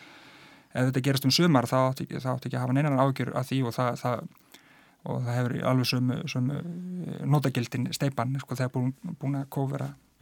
[0.72, 3.60] ef þetta gerast um sumar þá átt ekki, ekki að hafa neinan ágjör af því
[3.68, 4.26] og það, það
[5.06, 9.48] og það hefur alveg sömu, sömu eh, notagildin steipan sko, þegar búin, búin að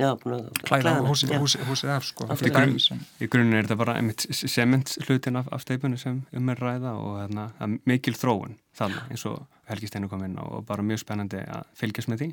[0.01, 2.77] kófera klæða húsið, húsið, húsið af sko, í, grunn,
[3.23, 3.97] í grunninn er þetta bara
[4.35, 7.49] sements hlutin af, af steipunni sem um er ræða og hérna,
[7.87, 12.11] mikil þróun þarna eins og Helgi Steinu kom inn og bara mjög spennandi að fylgjast
[12.13, 12.29] með því.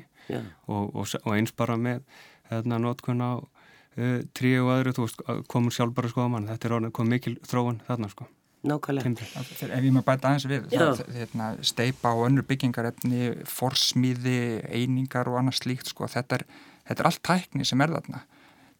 [0.68, 2.02] Og, og, og eins bara með
[2.50, 6.48] hérna, notkun á uh, trí og öðru, þú veist, komur sjálf bara sko á mann,
[6.50, 8.28] þetta er orðin, kom mikil þróun þarna sko.
[8.62, 9.10] Nákvæmlega.
[9.42, 14.36] Ef ég maður bæta aðeins við, það, hérna, steipa og önnur byggingarefni, forsmíði,
[14.70, 16.44] einingar og annað slíkt, sko, þetta er,
[16.88, 18.24] þetta er allt tækni sem er þarna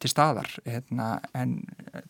[0.03, 1.61] til staðar, hérna, en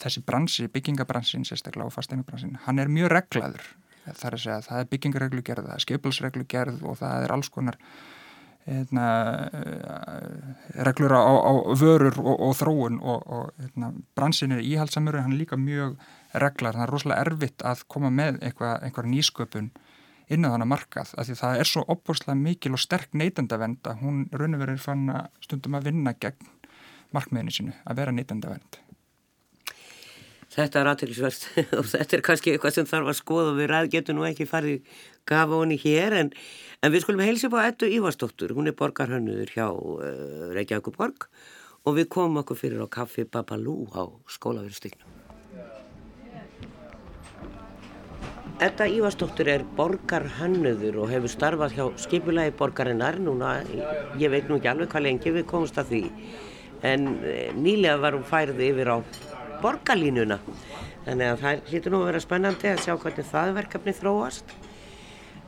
[0.00, 3.66] þessi bransi, byggingabransin, sérstaklega og fasteinubransin, hann er mjög reglaður,
[4.06, 7.80] það er að segja, það er byggingarreglugerð, það er skipilsreglugerð og það er alls konar
[8.62, 9.50] Hérna,
[10.86, 15.32] reglur á, á vörur og, og þróun og, og hérna, bransin er íhaldsamur en hann
[15.34, 15.96] er líka mjög
[16.38, 19.72] reglar, það er rosalega erfitt að koma með eitthvað, einhver nýsköpun
[20.34, 24.02] inn á þannig markað, af því það er svo opbúrslega mikil og sterk neytendavend að
[24.04, 26.50] hún raunverður fann að stundum að vinna gegn
[27.12, 28.80] markmiðinu sínu, að vera neytendavend
[30.52, 31.46] Þetta er aðtilsverst
[31.78, 34.48] og þetta er kannski eitthvað sem þarf að skoða og við ræð getum nú ekki
[34.48, 36.32] farið gafa honi hér en,
[36.82, 41.28] en við skulum heilsa på Ettu Ívarsdóttur, hún er borgarhönnuður hjá uh, Reykjavík borg
[41.88, 44.04] og við komum okkur fyrir á kaffi Babalú á
[44.36, 45.21] skólaverðstíknum
[48.60, 53.16] Edda Ívarsdóttir er borgarhannuður og hefur starfað hjá skipulagi borgarinnar.
[53.22, 53.54] Núna,
[54.20, 56.02] ég veit nú ekki alveg hvað lengi við komumst að því.
[56.82, 58.96] En eh, nýlega var hún færið yfir á
[59.62, 60.38] borgarlínuna.
[61.06, 64.54] Þannig að það hlýtur nú að vera spennandi að sjá hvernig það verkefni þróast.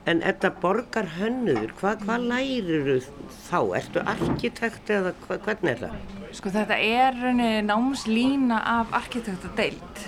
[0.05, 3.07] En Edda borgarhannuður, hvað, hvað lærir
[3.47, 3.61] þá?
[3.79, 5.95] Ertu arkitekt eða hvernig er það?
[6.35, 10.05] Sko þetta er námslína af arkitektadeild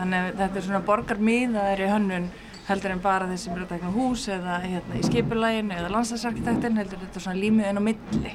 [0.00, 2.30] þannig að þetta er svona borgarmiðaðar í hönnun
[2.70, 6.80] heldur en bara þeir sem eru að tekna hús eða hérna, í skipulæginu eða landslagsarkitektin
[6.80, 8.34] heldur þetta svona límið inn á milli.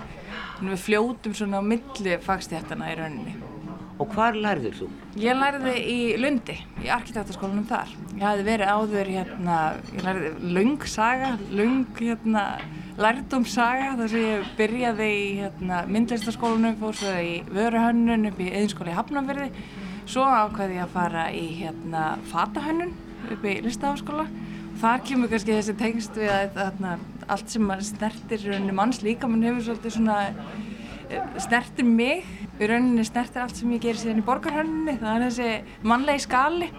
[0.55, 3.35] Þannig við fljótum svona á milli fagstjættana í rauninni.
[3.95, 4.87] Og hvar lærður þú?
[5.23, 7.93] Ég lærði í Lundi, í arkitektaskólanum þar.
[8.17, 9.59] Ég hafði verið áður hérna
[9.93, 12.43] ég lærði lung saga lung hérna
[12.99, 18.91] lærdumsaga þar sem ég byrjaði í hérna, myndlistaskólanum, fór svo í vöruhönnun upp í eðinskóli
[18.91, 19.49] í Hafnarfjörði
[20.09, 22.93] svo ákvæði ég að fara í hérna fatahönnun
[23.33, 24.25] upp í listaháskóla.
[24.75, 26.95] Og þar kemur kannski þessi tengst við að þarna,
[27.31, 32.25] allt sem snertir manns líka, mann hefur svolítið svona eh, snertir mig.
[32.59, 36.69] Rauninni snertir allt sem ég gerir síðan í borgarhönninni það er þessi mannlegi skali.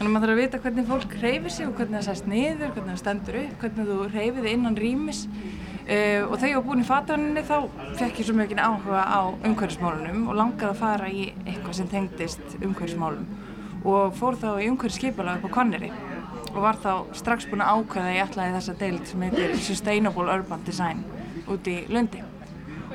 [0.00, 2.70] Þannig að maður þarf að vita hvernig fólk reyfir sig og hvernig það sest niður,
[2.72, 5.26] hvernig það stendur upp hvernig þú þig innan rýmis
[5.90, 7.56] uh, og þegar ég var búin í fatahönninni þá
[7.98, 12.58] fekk ég svo mjög áhuga á umhverfismálunum og langaði að fara í eitthvað sem tengdist
[12.60, 13.28] umhverfismálum
[13.84, 15.92] og fór þá í umhverju skipalag upp á Kvanneri
[16.50, 20.64] og var þá strax búin að ákvæða ég ætlaði þessa deild sem heitir Sustainable Urban
[20.66, 21.04] Design
[21.50, 22.22] út í Lundi.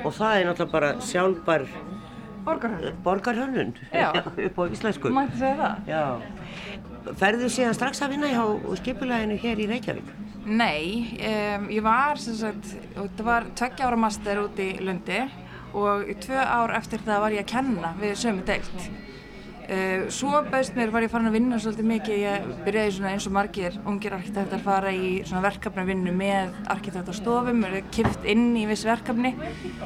[0.04, 1.64] Og það er náttúrulega bara sjálfbar
[2.46, 3.72] borgarhönnun, borgarhönnun.
[4.46, 5.10] upp á íslensku.
[5.10, 5.88] Mætti segja það.
[5.90, 6.04] Já.
[7.16, 8.44] Ferðu síðan strax að vinna hjá
[8.82, 10.25] skipulaginu hér í Reykjavík?
[10.46, 15.24] Nei, um, ég var sem sagt, það var tveggja ára master út í Lundi
[15.76, 18.86] og tvö ár eftir það var ég að kenna við sömu deilt
[19.66, 23.32] Uh, svo bæst mér var ég farin að vinna svolítið mikið, ég byrjaði eins og
[23.34, 29.32] margir ungir arkitektar fara í verkefnavinnu með arkitektarstofum, er kipt inn í viss verkefni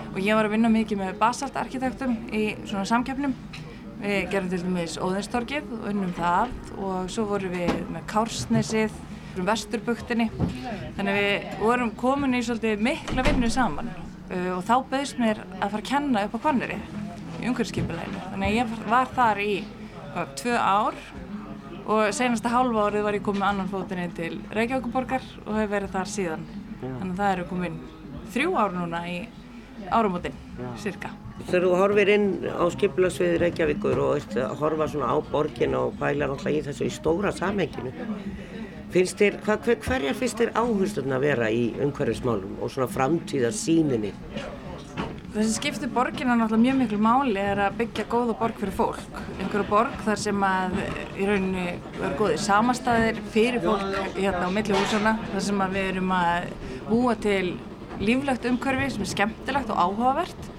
[0.02, 3.32] og ég var að vinna mikið með basalt arkitektum í svona samkjöfnum.
[4.02, 9.00] Við gerum til dæmis Óðinstorgið og unnum það og svo vorum við með Kársnesið,
[9.38, 10.28] um Vesturbuktinni,
[10.96, 15.42] þannig að við vorum komin í svolítið mikla vinnu saman uh, og þá bæst mér
[15.60, 16.78] að fara að kenna upp á Kvanneri
[17.40, 18.22] í umhverfskipuleginu.
[18.32, 20.98] Þannig að ég var þar í hvað, tvö ár
[21.90, 26.12] og senasta hálfa árið var ég komið annan fótinni til Reykjavíkuborgar og hef verið þar
[26.12, 26.44] síðan.
[26.82, 27.80] Þannig að það eru komin
[28.34, 29.18] þrjú ár núna í
[29.90, 30.36] árumotinn,
[30.78, 31.10] cirka.
[31.48, 36.52] Þegar þú horfir inn á skipulagsviði Reykjavíkur og horfa svona á borgin og pælar alltaf
[36.52, 37.92] í þessu í stóra samhenginu,
[38.90, 44.10] Finnst þér, hver, hverjar finnst þér áhersluðna að vera í umhverfismálum og svona framtíðar síninni?
[45.30, 49.20] Það sem skiptir borgina náttúrulega mjög miklu máli er að byggja góða borg fyrir fólk.
[49.36, 51.66] Einhverju borg þar sem að í rauninni
[52.02, 55.12] er góðir samastæðir fyrir fólk hérna á milli húsana.
[55.30, 56.48] Þar sem að við erum að
[56.88, 57.44] búa til
[58.02, 60.50] líflegt umhverfi sem er skemmtilegt og áhugavert.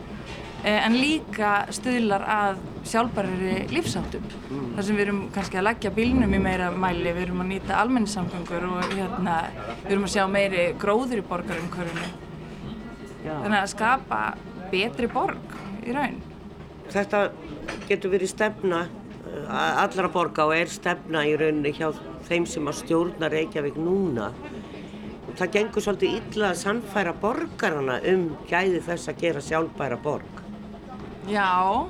[0.62, 4.26] Eh, en líka stuðlar að sjálfbærari lífsáttum.
[4.52, 4.66] Mm.
[4.76, 7.80] Þar sem við erum kannski að leggja bílnum í meira mæli, við erum að nýta
[7.82, 9.38] almennissamgöngur og hérna,
[9.82, 12.10] við erum að sjá meiri gróður í borgarumhverfinu.
[13.26, 14.20] Þannig að skapa
[14.70, 16.20] betri borg í raun.
[16.92, 17.24] Þetta
[17.90, 21.90] getur verið stefna eh, allra borga og er stefna í rauninni hjá
[22.30, 24.30] þeim sem að stjórna Reykjavík núna.
[25.40, 30.41] Það gengur svolítið illa að sannfæra borgarna um gæði þess að gera sjálfbæra borg.
[31.30, 31.86] Já,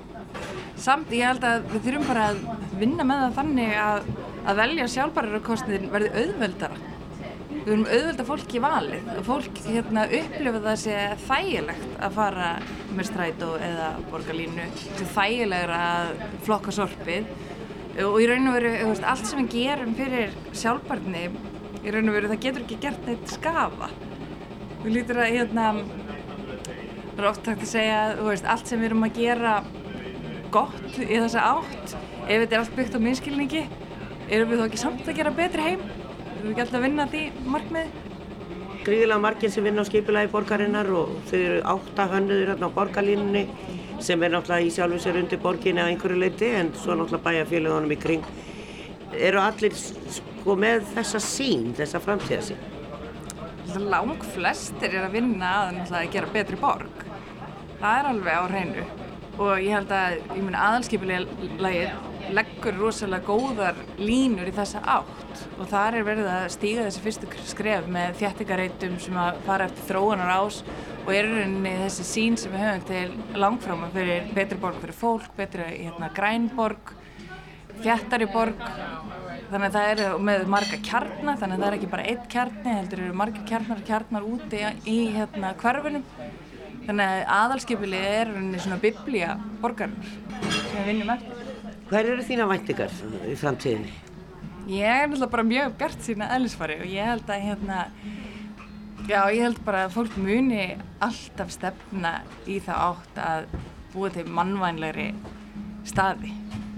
[0.76, 2.42] samt ég held að við þurfum bara að
[2.82, 4.10] vinna með það þannig að,
[4.44, 6.80] að velja sjálfbæra kostniðin verði auðveldara.
[7.52, 9.10] Við erum auðvitað fólki valið.
[9.14, 12.52] Og fólk hérna, upplifa það sé þægilegt að fara
[12.92, 16.14] með strætó eða borgarlínu sem þægilegur að
[16.48, 17.34] flokka sorpið.
[18.02, 21.28] Og í raun og veru veist, allt sem við gerum fyrir sjálfbarni
[21.82, 23.92] í raun og veru það getur ekki gert neitt skafa
[24.82, 25.66] við lítur að hérna
[27.12, 29.56] það er oft hægt að segja veist, allt sem við erum að gera
[30.52, 31.96] gott í þessa átt
[32.28, 33.66] ef þetta er allt byggt á minnskilningi
[34.32, 35.84] erum við þó ekki samt að gera betri heim
[36.42, 37.20] Við erum ekki alltaf að vinna því
[37.54, 37.90] markmiði.
[38.82, 43.44] Gríðilega margir sem vinna á skipulagi borgarinnar og þau eru átta hönnuður hérna á borgarlínunni
[44.02, 47.94] sem er náttúrulega í sjálfu sér undir borginni að einhverju leiti en svo náttúrulega bæjarfélagunum
[47.94, 48.26] í kring.
[49.14, 52.66] Eru allir sko með þessa sín, þessa framtíðasín?
[53.94, 57.01] Lang flestir er að vinna að náttúrulega gera betri borg.
[57.82, 58.82] Það er alveg á hreinu.
[59.42, 61.86] Og ég held að, ég mun aðalskipulagi
[62.36, 65.42] leggur rosalega góðar línur í þessa átt.
[65.58, 69.88] Og þar er verið að stíga þessi fyrstu skref með þjættingareitum sem að fara eftir
[69.90, 70.60] þróunar ás
[71.08, 75.32] og er rauninni þessi sín sem við höfum til langfráma fyrir betri borg fyrir fólk,
[75.40, 76.94] betri hérna, grænborg,
[77.82, 78.62] þjættari borg.
[79.50, 82.78] Þannig að það er með marga kjarnar þannig að það er ekki bara eitt kjarni
[82.78, 86.06] heldur eru marga kjarnar kjarnar úti í hérna, hverfunum
[86.88, 91.42] þannig að aðalskipilið er svona biblía borgarnar sem við vinnum eftir
[91.92, 92.94] Hver eru þína væntingar
[93.28, 93.90] í framtíðinni?
[94.72, 97.80] Ég er náttúrulega bara mjög bjart sína eðlisfari og ég held að hérna,
[99.10, 100.70] já ég held bara að fólk muni
[101.04, 102.14] alltaf stefna
[102.48, 103.58] í það átt að
[103.92, 105.10] búa til mannvænlegri
[105.92, 106.32] staði.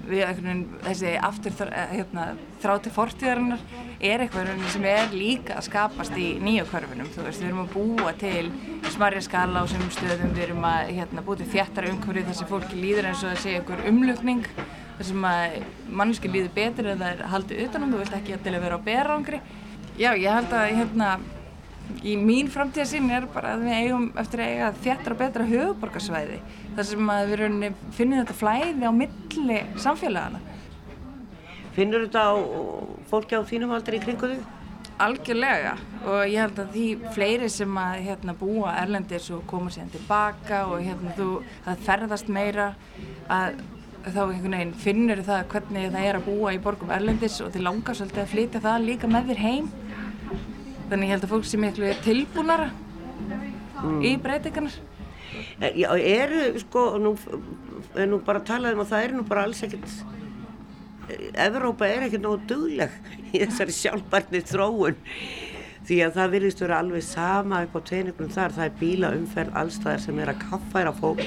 [0.10, 0.42] Við
[0.88, 2.26] þessi aftur hérna,
[2.64, 3.62] þráti fortíðarinnar
[4.04, 7.10] er eitthvað sem er líka að skapast í nýju körfunum.
[7.14, 8.46] Þú veist, við erum að búa til
[8.94, 12.50] smarja skala á semum stöðum, við erum að hérna, búa til þjættara umhverfið þar sem
[12.50, 14.50] fólki líður eins og það sé einhver umlugning
[14.98, 15.56] þar sem að
[16.02, 18.86] manneski líður betur en það er haldið utanum, þú vilt ekki til að vera á
[18.90, 19.40] berangri.
[19.94, 21.10] Já, ég held að hérna,
[22.04, 26.40] í mín framtíðasín er bara að við eigum eftir að eiga þjættra og betra höfuborgarsvæði
[26.74, 27.44] þar sem að við
[27.94, 30.42] finnum þetta flæði á milli samfélagana.
[31.74, 32.34] Finnur þetta á
[33.10, 34.44] fólki á þínum aldrei í kringu þig?
[35.04, 35.74] Algjörlega
[36.06, 40.68] og ég held að því fleiri sem að hérna, búa erlendis og koma sér tilbaka
[40.70, 41.30] og hérna, þú,
[41.66, 42.74] það ferðast meira
[43.32, 43.64] að
[44.04, 47.64] þá einhvern veginn finnur það hvernig það er að búa í borgum Erlendis og þið
[47.68, 49.70] langar svolítið að flytja það líka með þér heim
[50.90, 52.68] þannig ég held að fólk sé miklu tilbúnara
[53.30, 54.02] mm.
[54.04, 54.76] í breytingarnar
[55.62, 57.14] eh, Já, eru sko nú,
[58.10, 60.23] nú bara talaðum að það er nú bara alls ekkert eh,
[61.48, 62.96] Evrópa er ekkert nógu dugleg
[63.32, 64.98] í þessari sjálfbarni þróun
[65.84, 70.04] því að það vilist vera alveg sama upp á tveinignum þar, það er bílaumferð allstæðar
[70.06, 71.26] sem er að kaffæra fólk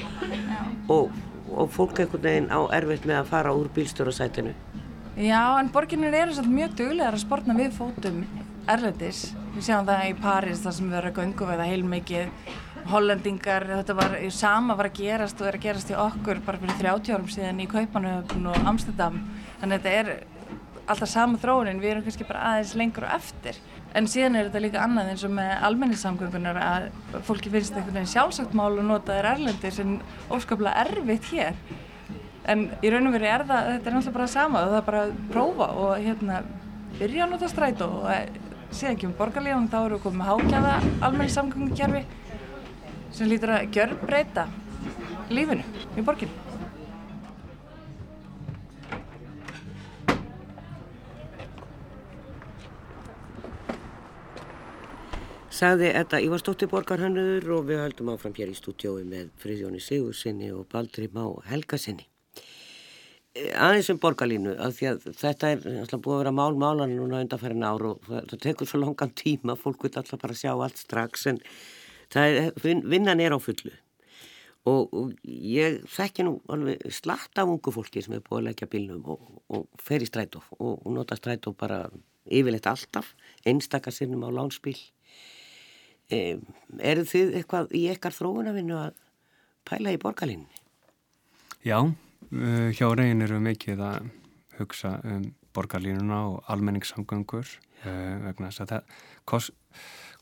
[0.89, 1.11] og
[1.57, 4.53] og fólk einhvern veginn á erfitt með að fara úr bílstjórasætinu.
[5.17, 8.21] Já, en borginir eru svolítið mjög duglegar að sportna við fótum
[8.69, 9.23] erlendis.
[9.55, 12.55] Við sjáum það í Paris þar sem við verðum að göngu við það heilmikið.
[12.87, 16.77] Hollendingar, þetta var, sama var að gerast og er að gerast í okkur bara fyrir
[16.83, 19.17] 30 árum síðan í Kaupanöfn og Amsterdam.
[19.61, 20.11] Þannig að þetta er
[20.87, 23.57] alltaf sama þróunin, við erum kannski bara aðeins lengur og eftir.
[23.97, 26.87] En síðan er þetta líka annað eins og með almenningssamgöngunar að
[27.27, 29.95] fólki finnst einhvern veginn sjálfsagt mál að nota þér erlendir sem
[30.33, 31.59] óskaplega erfitt hér.
[32.47, 34.87] En í raun og veri er það, þetta er náttúrulega bara sama og það er
[34.91, 36.41] bara að prófa og hérna
[36.97, 38.39] byrja að nota strætó og
[38.71, 40.75] síðan ekki um borgarlíðan þá eru við komið með hákjaða
[41.09, 42.03] almenningssamgöngukerfi
[43.17, 44.47] sem lítur að gjörbreyta
[45.33, 45.65] lífinu
[45.97, 46.46] í borginu.
[55.57, 60.67] Sagði þetta Ívarsdóttir borgarhannur og við höldum áfram hér í stúdjói með Friðjóni Sigursinni og
[60.69, 62.05] Baldri Má Helgasinni.
[63.57, 67.21] aðeins um borgarlínu að því að þetta er alltaf búið að vera mál málan núna
[67.23, 71.25] undanfærin ár og það, tekur svo langan tíma, fólk vil alltaf bara sjá allt strax
[71.31, 71.39] en
[72.17, 73.73] er, vinnan er á fullu
[74.65, 78.69] og, og ég þekki nú alveg slatt af ungu fólki sem er búið að leggja
[78.73, 81.85] bílnum og, og fer í strætó og, og nota strætó bara
[82.27, 83.13] yfirleitt alltaf,
[83.47, 84.96] einstakasinnum á lánsbíl e,
[86.11, 88.99] eru þið eitthvað í ekkar þróunafinu að
[89.67, 90.61] pæla í borgarlínni?
[91.67, 91.81] Já
[92.27, 94.07] Uh, hjá reygin eru mikið að
[94.57, 98.97] hugsa um borgarlínuna og almenningssamgöngur uh, vegna þess að það
[99.31, 99.53] kost,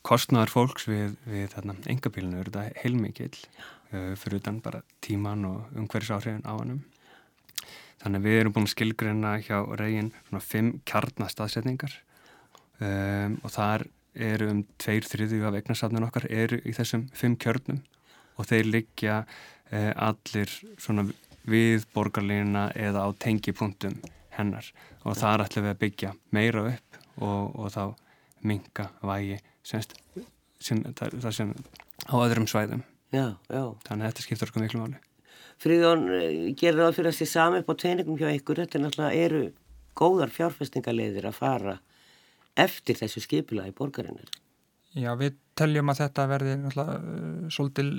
[0.06, 1.56] kostnaðar fólks við, við
[1.90, 6.84] engabílinu eru þetta heilmikill uh, fyrir utan bara tíman og umhverjus áhrifin á hannum
[8.04, 11.96] þannig að við erum búin að skilgreina hjá reygin svona fimm kjarnastaðsetningar
[12.86, 17.82] um, og þar eru um tveir þriðju af eignasafnun okkar eru í þessum fimm kjörnum
[18.36, 20.52] og þeir liggja uh, allir
[20.82, 21.08] svona
[21.46, 24.00] við borgarlínuna eða á tengipunktum
[24.36, 24.68] hennar.
[25.06, 27.84] Og þar ætlum við að byggja meira upp og, og þá
[28.46, 29.96] minga vægi semst,
[30.62, 31.54] sem, það sem
[32.10, 32.84] á öðrum svæðum.
[33.14, 33.64] Já, já.
[33.86, 35.02] þannig að þetta skiptur okkur miklu máli.
[35.62, 38.84] Fríðjón, eh, gerir það fyrir að sé sami upp á teiningum hjá ykkur, þetta er
[38.84, 39.44] náttúrulega eru
[39.96, 41.76] góðar fjárfestingaleiðir að fara
[42.56, 44.32] eftir þessu skipula í borgarinnar
[44.96, 47.90] Já, við teljum að þetta verði náttúrulega uh, svolítil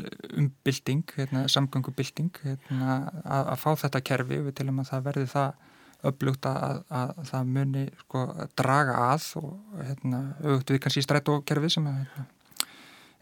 [0.40, 4.38] umbilding, hérna, samgöngubilding, hérna, að, að fá þetta kerfi.
[4.46, 5.66] Við teljum að það verði það
[6.08, 8.22] upplugt að, að, að það muni sko,
[8.56, 12.26] draga að og hérna, auðvitað við kannski strætókerfi sem hérna,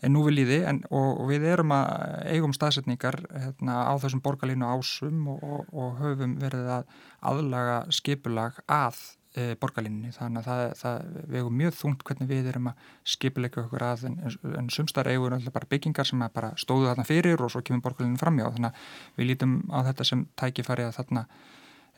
[0.04, 1.90] er nú við líði en, og, og við erum að
[2.30, 6.98] eigum staðsetningar hérna, á þessum borgarlínu ásum og, og, og höfum verið að
[7.32, 9.00] aðlaga skipulag að
[9.34, 13.84] e, borgarlinni þannig að það, það vegu mjög þungt hvernig við erum að skipilegja okkur
[13.86, 14.16] að en,
[14.60, 18.20] en sumstar eigur alltaf bara byggingar sem bara stóðu þarna fyrir og svo kemur borgarlinni
[18.20, 21.26] framjá þannig að við lítum á þetta sem tækifæri að þarna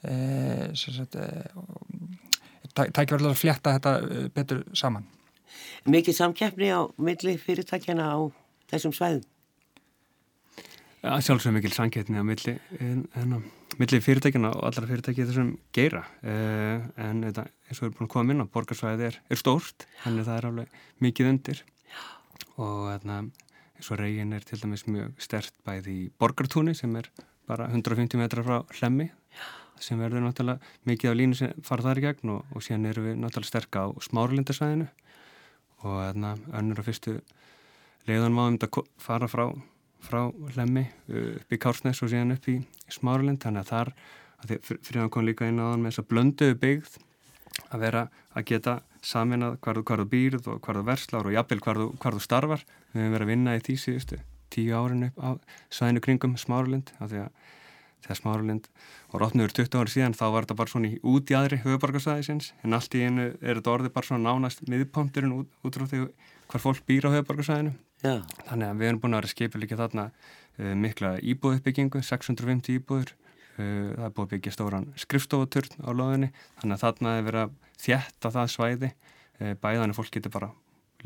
[0.03, 0.17] e,
[0.73, 1.29] e,
[2.75, 3.95] tækifæri að fletta þetta
[4.35, 5.07] betur saman.
[5.87, 8.19] Mikið samkeppni á milli fyrirtækjana á
[8.73, 9.25] þessum svæðum?
[11.07, 13.39] Sjálfsög mikil samkeppni á milli en, en
[13.81, 16.03] millir fyrirtækina og allra fyrirtæki þessum geira.
[16.23, 19.41] Uh, en þetta, eins og við erum búin að koma inn á borgarsvæðið er, er
[19.41, 21.63] stórt, þannig að það er alveg mikið undir.
[22.57, 23.21] Og þarna,
[23.77, 27.11] eins og reygin er til dæmis mjög stert bæði í borgartúni sem er
[27.47, 29.11] bara 150 metrar frá hlemmi
[29.83, 33.05] sem verður náttúrulega mikið af línu sem fara þar í gegn og, og síðan eru
[33.05, 34.87] við náttúrulega sterk á smárlindarsvæðinu
[35.85, 37.17] og þarna önnur og fyrstu
[38.09, 39.45] leiðan máðum þetta fara frá
[40.07, 40.21] frá
[40.57, 42.61] Lemmi upp í Kársnes og síðan upp í
[42.93, 43.43] Smáralind.
[43.43, 43.91] Þannig að þar,
[44.43, 46.97] að fyrir að koma líka inn á þann með þess að blönduðu byggð
[47.67, 51.83] að vera að geta saminað hvar þú býrð og hvar þú verslar og jafnvel hvar
[51.83, 52.65] þú, hvar þú starfar.
[52.93, 55.29] Við hefum verið að vinna í því síðustu tíu árin upp á
[55.75, 57.31] svæðinu kringum Smáralind af því að
[58.07, 58.69] þegar Smáralind
[59.11, 62.53] og rótnuður 20 ári síðan þá var þetta bara svona í út í aðri höfuborgarsæðisins
[62.63, 66.03] en allt í einu er þetta orðið bara svona nánast miðpunkturinn út, út frá því
[66.47, 67.75] hvar fólk býr á höfuborgarsæðinu
[68.07, 68.17] Já.
[68.47, 73.15] Þannig að við erum búin að vera skipilíkja þarna uh, mikla íbúðuppbyggingu, 650 íbúður,
[73.57, 76.31] uh, það er búin að byggja stóran skrifstofuturn á loðinni,
[76.61, 78.93] þannig að þarna er verið að þjætta það svæði,
[79.41, 80.53] uh, bæðan er fólk getur bara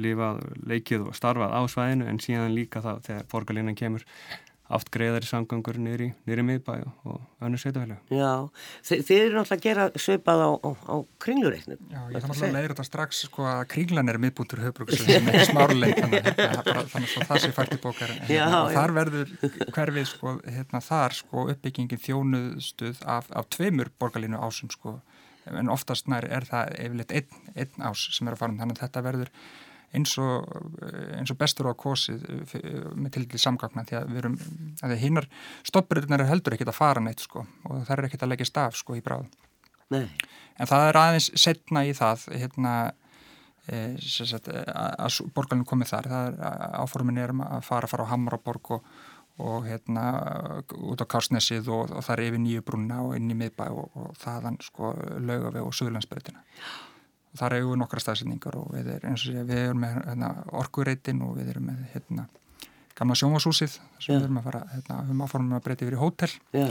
[0.01, 4.05] lífað, leikið og starfað á svæðinu en síðan líka það þegar borgarlínan kemur
[4.71, 6.73] aft greiðar í samgangur nýri, nýri miðbæ
[7.09, 8.01] og önnur sveitafélag.
[8.13, 8.49] Já,
[8.87, 11.81] Þi, þið eru náttúrulega að gera sveipað á, á, á kringlureiknum.
[11.91, 15.47] Já, ég þannig að leiður þetta strax sko að kringlan er miðbútur höfbruksum sem er
[15.49, 16.83] smárleik þannig að
[17.29, 19.35] það sé fært í bókar hérna, þar verður
[19.75, 25.01] hverfið sko hérna, þar sko uppbyggingin þjónuðstuð af, af tveimur borgarlínu ásum sko
[25.51, 28.79] en oftast nær er það yfirleitt einn, einn ás sem er að fara um þannig
[28.79, 29.33] að þetta verður
[29.97, 30.47] eins og,
[31.19, 34.39] eins og bestur á kosið eh, með til samgangna því að við erum,
[34.81, 35.29] að því hinnar
[35.67, 38.79] stoppbyrðunar er heldur ekkit að fara neitt sko og það er ekkit að leggja staf
[38.79, 39.29] sko í bráð.
[39.91, 40.07] Nei.
[40.63, 42.75] en það er aðeins setna í það hérna
[43.67, 46.11] e, sagt, að borgarlinn komið þar.
[46.13, 48.93] Það er áformin er að fara fara á Hamraborg og,
[49.43, 50.05] og hérna
[50.79, 53.91] út á Karsnesið og, og það er yfir nýju brunna og inn í miðbæ og,
[53.99, 56.47] og þaðan sko laugaveg og Suðlandsbyrðina
[57.39, 61.37] þar hefur við nokkra staðsendingar og við, er, sé, við erum með hérna, orkureitin og
[61.39, 62.27] við erum með hérna,
[62.99, 66.01] gamla sjónvasúsið þar sem við erum að fara, hérna, erum áformum að breyta yfir í
[66.01, 66.33] hótel.
[66.57, 66.69] Já.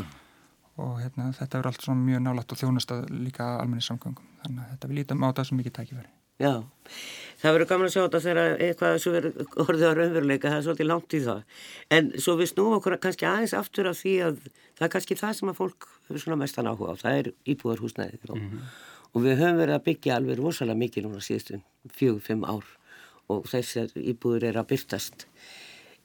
[0.80, 4.70] og hérna, þetta er allt svona mjög nálægt og þjónustað líka almenni samgangum þannig að
[4.74, 6.12] þetta við lítum á þetta sem mikið tækifæri.
[6.40, 6.54] Já,
[7.42, 10.64] það verður gaman að sjá þetta þegar eitthvað sem verður orðið á raunveruleika það er
[10.70, 11.42] svolítið langt í það.
[11.98, 15.34] En svo við snúum okkur kannski aðeins aftur af því að það er kannski það
[15.42, 18.72] sem að fólk hefur svona mestan áhuga á, það er íbúðarhúsnæðið og mm -hmm
[19.14, 21.62] og við höfum verið að byggja alveg rosalega mikið núna síðustu
[21.96, 22.68] fjög, fimm ár
[23.30, 25.28] og þessar íbúður er að byrtast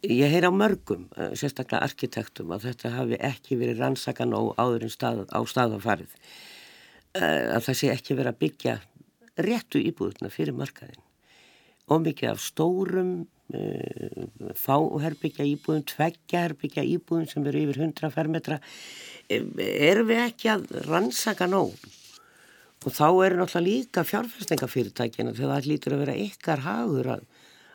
[0.04, 4.82] Ég heyr á mörgum, eh, sérstaklega arkitektum, að þetta hafi ekki verið rannsakan og áður
[4.82, 6.12] en stað, á staðafarið.
[7.14, 8.80] Eh, að það sé ekki verið að byggja
[9.38, 11.00] réttu íbúðuna fyrir markaðin.
[11.88, 18.60] Og mikið af stórum, uh, fáherbyggja íbúðum, tveggjaherbyggja íbúðum sem eru yfir 100 fermetra.
[19.28, 21.76] Erum við ekki að rannsaka nóg?
[22.84, 27.26] Og þá eru náttúrulega líka fjárfæstingafyrirtækina þegar það lítur að vera ykkar hagur að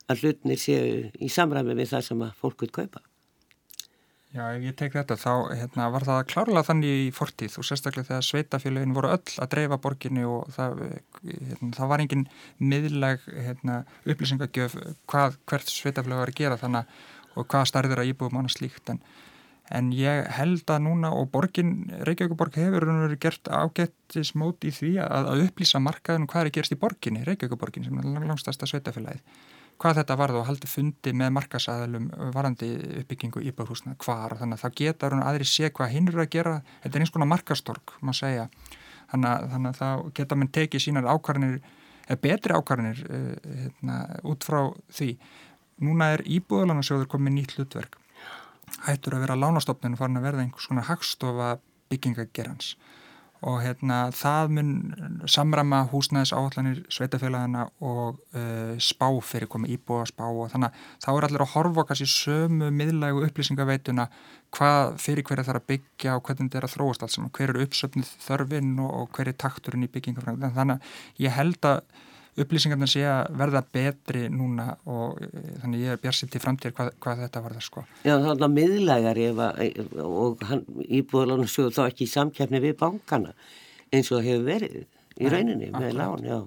[0.09, 3.03] að hlutnir séu í samræmi við það sem að fólk vil kaupa.
[4.29, 8.11] Já, ef ég tek þetta þá hérna, var það klárlega þannig í fortíð og sérstaklega
[8.11, 10.83] þegar sveitafélagin voru öll að dreifa borginni og það,
[11.23, 12.27] hérna, það var engin
[12.61, 14.75] miðleg hérna, upplýsingagjöf
[15.09, 16.93] hvað hvert sveitafélag var að gera þannig
[17.33, 19.01] og hvað starður að íbúið mánu slíkt en,
[19.75, 25.29] en ég held að núna og borgin, Reykjavíkuborg hefur gert ágættis mót í því að,
[25.33, 29.21] að upplýsa markaðunum hvað er gerst í borginni, Reykjavíkuborgin sem er langstasta sveitafélagið
[29.79, 34.35] hvað þetta varð og haldi fundi með markasæðalum varandi uppbyggingu íbúðhúsna hvar.
[34.41, 37.31] Þannig að það geta aðri sé hvað hinn eru að gera, þetta er eins konar
[37.31, 38.49] markastorg má segja,
[39.13, 41.61] þannig að, það geta mann tekið sínar ákvarðinir
[42.09, 44.61] eða betri ákvarðinir uh, hérna, út frá
[44.99, 45.13] því.
[45.87, 47.98] Núna er íbúðalansjóður komið nýtt hlutverk
[48.85, 51.57] hættur að vera lánastofnun og farin að verða einhvers konar hagstofa
[51.91, 52.75] byggingagerans.
[53.47, 54.71] Og hérna það mun
[55.31, 61.09] samrama húsnæðis áallanir sveitafélagana og uh, spá fyrir komið íbúa spá og þannig að þá
[61.13, 64.09] er allir að horfa kannski sömu miðlægu upplýsingaveituna
[64.57, 67.63] hvað fyrir hverja þarf að byggja og hvernig þetta er að þróast alls hver eru
[67.63, 71.79] uppsöfnið þörfin og, og hver er takturinn í byggingafræðin þannig að ég held að
[72.39, 76.91] upplýsingarna sé að verða betri núna og eh, þannig ég er björnsinn til framtíð hvað,
[77.03, 77.85] hvað þetta var það sko.
[78.05, 79.27] Já þannig að miðlægari
[80.05, 80.45] og
[80.99, 83.33] íbúðalónu sjóðu þá ekki í samkjafni við bankana
[83.89, 84.79] eins og hefur verið
[85.19, 86.39] í rauninni Nei, með lán, já.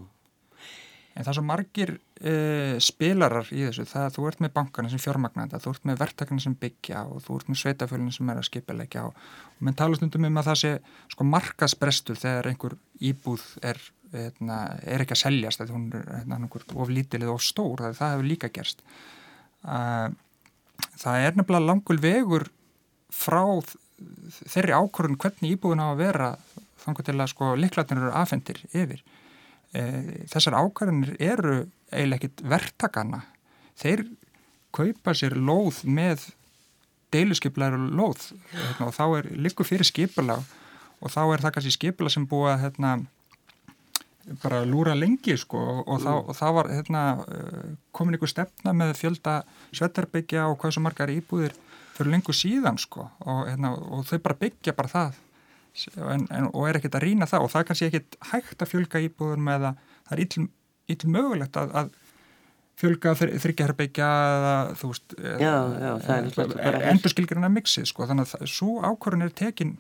[1.13, 4.93] En það er svo margir uh, spilarar í þessu, það að þú ert með bankana
[4.93, 8.41] sem fjármagnanda, þú ert með verktakana sem byggja og þú ert með sveitafölinu sem er
[8.41, 9.27] að skipilegja og,
[9.61, 10.71] menn tala stundum um að það sé
[11.13, 12.79] sko markasbrestu þegar einhver
[13.11, 13.83] íbúð er
[14.13, 17.95] Hérna, er ekki að seljast þegar hún er hérna, of lítil eða of stór, það,
[17.97, 18.83] það hefur líka gerst.
[21.01, 22.45] Það er nefnilega langul vegur
[23.13, 23.45] frá
[24.53, 26.31] þeirri ákvörðun hvernig íbúðun á að vera
[26.83, 29.03] þannig til að sko liklatnir eru afhendir yfir.
[30.33, 31.57] Þessar ákvörðunir eru
[31.93, 33.23] eiginlega ekkit verktakana
[33.81, 34.05] þeir
[34.75, 36.29] kaupa sér lóð með
[37.13, 40.39] deiluskiplar og lóð hérna, og þá er líku fyrir skipula
[41.03, 42.95] og þá er það kannski skipula sem búa hérna
[44.43, 46.05] bara lúra lengi sko og, mm.
[46.05, 49.37] þá, og það var hérna, eh, komin einhver stefna með fjölda
[49.75, 51.57] svetarbyggja og hvað svo margar íbúðir
[51.97, 55.21] fyrir lengur síðan sko og, hérna, og þau bara byggja bara það.
[55.97, 58.73] En, en, og er ekkert að rína það og það er kannski ekkert hægt að
[58.75, 60.47] fjölga íbúður með að það er íll,
[60.93, 61.95] íll mögulegt að, að
[62.83, 65.15] fjölga þryggjarbyggja eða þú veist
[66.91, 69.75] endur skilgjurinn að mixið sko þannig að svo ákvörðun er tekin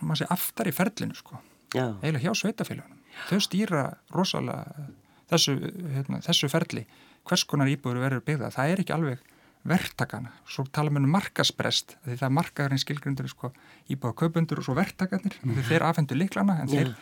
[0.00, 1.40] maður sé aftar í ferlinu sko
[1.74, 3.82] eiginlega hjá sveitafélagunum þau stýra
[4.14, 4.86] rosalega
[5.30, 5.56] þessu,
[5.94, 6.86] hérna, þessu ferli.
[7.28, 9.26] Hvers konar íbúður verður byggða það er ekki alveg
[9.68, 13.52] verktakana svo tala um markasprest því það er markaðarinn skilgrundur sko,
[13.92, 15.36] íbúða kaupundur og svo verktakarnir.
[15.42, 15.68] Mm -hmm.
[15.68, 16.94] þeir afhendur liklana en þeir,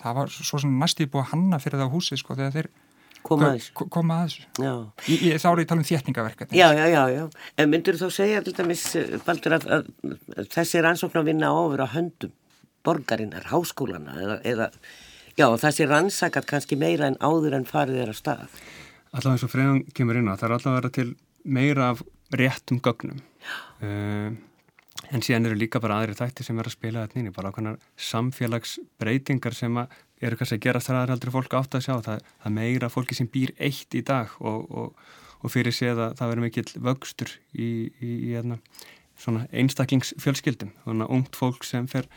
[0.00, 2.68] það var svo sem næst íbúða hanna fyrir það á húsi sko, þegar þeir
[3.22, 4.42] koma að þessu, koma að þessu.
[5.08, 7.98] Í, í, þá er ég að tala um þétningaverkefni já, já, já, já, en myndur
[8.00, 8.84] þú segja til dæmis,
[9.26, 9.90] Baldur, að, að,
[10.36, 12.32] að þessi rannsókn að vinna ofur á höndum
[12.86, 14.70] borgarinnar, háskólana eða, eða
[15.36, 18.60] Já, það sé rannsakat kannski meira en áður en farið er að stað.
[19.12, 21.10] Alltaf eins og freðan kemur inn á, það er alltaf að vera til
[21.44, 22.00] meira af
[22.40, 23.18] réttum gögnum.
[23.84, 24.32] Uh,
[25.12, 27.74] en síðan eru líka bara aðri þætti sem er að spila þetta nýni, bara okkurna
[28.06, 31.94] samfélagsbreytingar sem eru kannski að gera þar aldrei fólk átt að sjá.
[32.08, 35.12] Það, það meira fólki sem býr eitt í dag og, og,
[35.42, 37.70] og fyrir séð að það verður mikill vöxtur í, í,
[38.00, 38.56] í, í hérna,
[39.52, 40.72] einstaklingsfjölskyldum.
[40.88, 42.08] Þannig að ungt fólk sem fer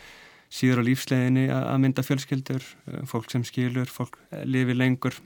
[0.50, 5.18] síður á lífsleginni að mynda fjölskyldur, eh, fólk sem skilur, fólk eh, lifi lengur.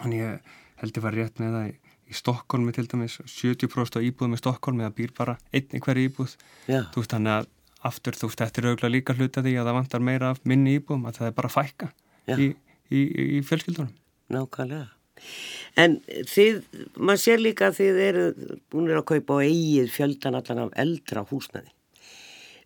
[0.00, 0.52] Þannig ég
[0.82, 1.72] held ég var rétt með það í,
[2.10, 6.36] í Stokkólmi til dæmis, 70% á íbúðum í Stokkólmi, það býr bara einni hverju íbúð.
[6.68, 6.82] Já.
[6.92, 7.50] Þú veist þannig að
[7.90, 11.08] aftur þú veist, er auðvitað líka hluta því að það vantar meira af minni íbúðum,
[11.08, 11.90] að það er bara fækka
[12.36, 12.52] í,
[12.92, 13.92] í, í fjölskyldunum.
[14.30, 14.88] Nákvæmlega.
[15.80, 15.98] En
[16.28, 16.62] þið,
[16.96, 18.24] maður sér líka að þið eru
[18.72, 21.72] búin að kaupa á eigið fjöldan allan af eldra húsnaði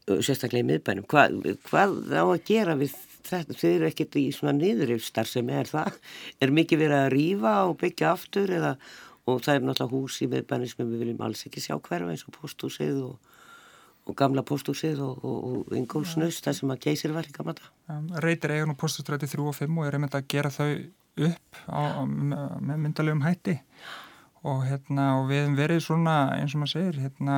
[0.07, 1.09] sérstaklega í miðbænum.
[1.11, 1.37] Hvað,
[1.69, 2.95] hvað á að gera við
[3.25, 3.57] þetta?
[3.57, 6.01] Þau eru ekkert í svona niðurifstar sem er það,
[6.45, 8.75] er mikið verið að rýfa og byggja aftur eða
[9.25, 12.27] og það er náttúrulega hús í miðbænum sem við viljum alls ekki sjá hverfa eins
[12.29, 13.31] og posthúsið og,
[14.05, 18.53] og gamla posthúsið og, og, yngolsnöst það sem að geysir var í gamla það Reytir
[18.53, 20.69] eigun og posthússtræti 3 og 5 og er einmitt að gera þau
[21.15, 23.59] upp á, með myndalegum hætti.
[24.45, 27.37] Og, hérna, og við verið svona eins og maður segir hérna,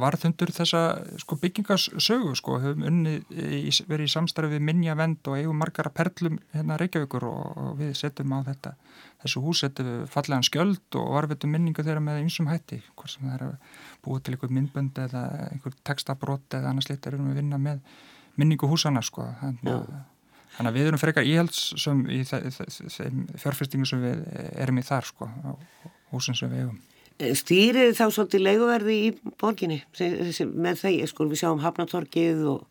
[0.00, 0.82] varðundur þessa
[1.22, 6.38] sko, byggingarsögu sko, höfum unnið, í, verið í samstarfi við minjavend og eigum margara perlum
[6.54, 8.74] hérna Reykjavíkur og, og við setjum á þetta
[9.22, 13.26] þessu hús setjum við fallegan skjöld og varfitum minningu þeirra með einsum hætti hvort sem
[13.26, 17.36] það er að búa til einhver myndbönd eða einhver textabrót eða annars litur erum við
[17.36, 17.80] að vinna með
[18.38, 19.88] minningu húsana sko þannig,
[20.56, 24.22] þannig að við erum frekar íhaldsum í þeim fjárfestingu sem við
[24.54, 25.30] erum í þar sko
[26.12, 26.78] húsin sem við eigum
[27.18, 29.80] Stýrið þá svolítið leiguverði í borginni
[30.54, 32.66] með þeir, sko við sjáum Hafnatorkið og,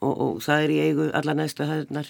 [0.00, 2.06] og, og það er í eigu alla næstu E,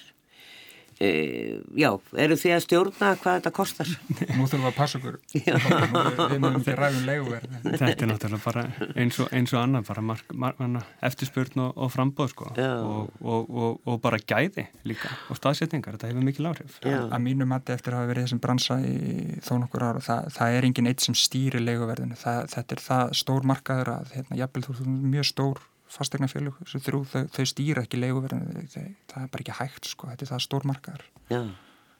[1.03, 1.89] já,
[2.25, 3.89] eru þið að stjórna hvað þetta kostar?
[4.37, 5.19] Nú þurfum við að passa okkur.
[6.33, 7.57] Við mögum því ræðum leiguverð.
[7.67, 10.61] Þetta er náttúrulega bara eins og, eins og annar bara mark, mark,
[11.09, 12.51] eftirspurn og, og frambóð sko.
[12.53, 16.79] Og, og bara gæði líka og staðsetningar, þetta hefur mikil áhrif.
[16.85, 17.01] Já.
[17.09, 20.57] Að mínu mati eftir að hafa verið þessum bransa í þó nokkur ára, það, það
[20.59, 24.67] er engin eitt sem stýri leiguverðinu, það, þetta er það stór markaður að, hérna, jafnvel
[24.69, 25.63] þú er mjög stór
[25.93, 30.31] fastegna félug, þau, þau stýra ekki leiguverðinu, það er bara ekki hægt sko, þetta er
[30.31, 31.05] það stórmarkaður.
[31.33, 31.41] Já,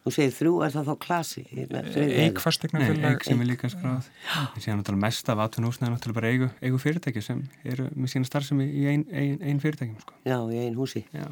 [0.05, 1.45] þú segir þrjú, er það þá klasi?
[1.53, 4.09] Eik fastegna félug Eik sem er líka skráð.
[4.43, 8.15] En síðan náttúrulega mest af atvinnúsna er náttúrulega bara eigu, eigu fyrirtæki sem eru með
[8.15, 10.19] sína starfsemi í einn ein, ein fyrirtækjum sko.
[10.25, 11.05] Já, í einn húsi.
[11.13, 11.29] Já.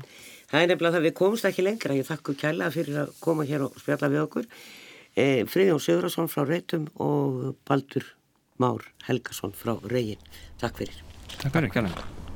[0.53, 1.99] Það er nefnilega það við komumst ekki lengra.
[1.99, 4.49] Ég þakku kærlega fyrir að koma hér og spjalla við okkur.
[5.19, 8.07] E, Friðjón Sigurðarsson frá Reitum og Baldur
[8.61, 10.21] Már Helgason frá Reyin
[10.61, 11.05] Takk fyrir.
[11.41, 12.30] Takk fyrir, kærlega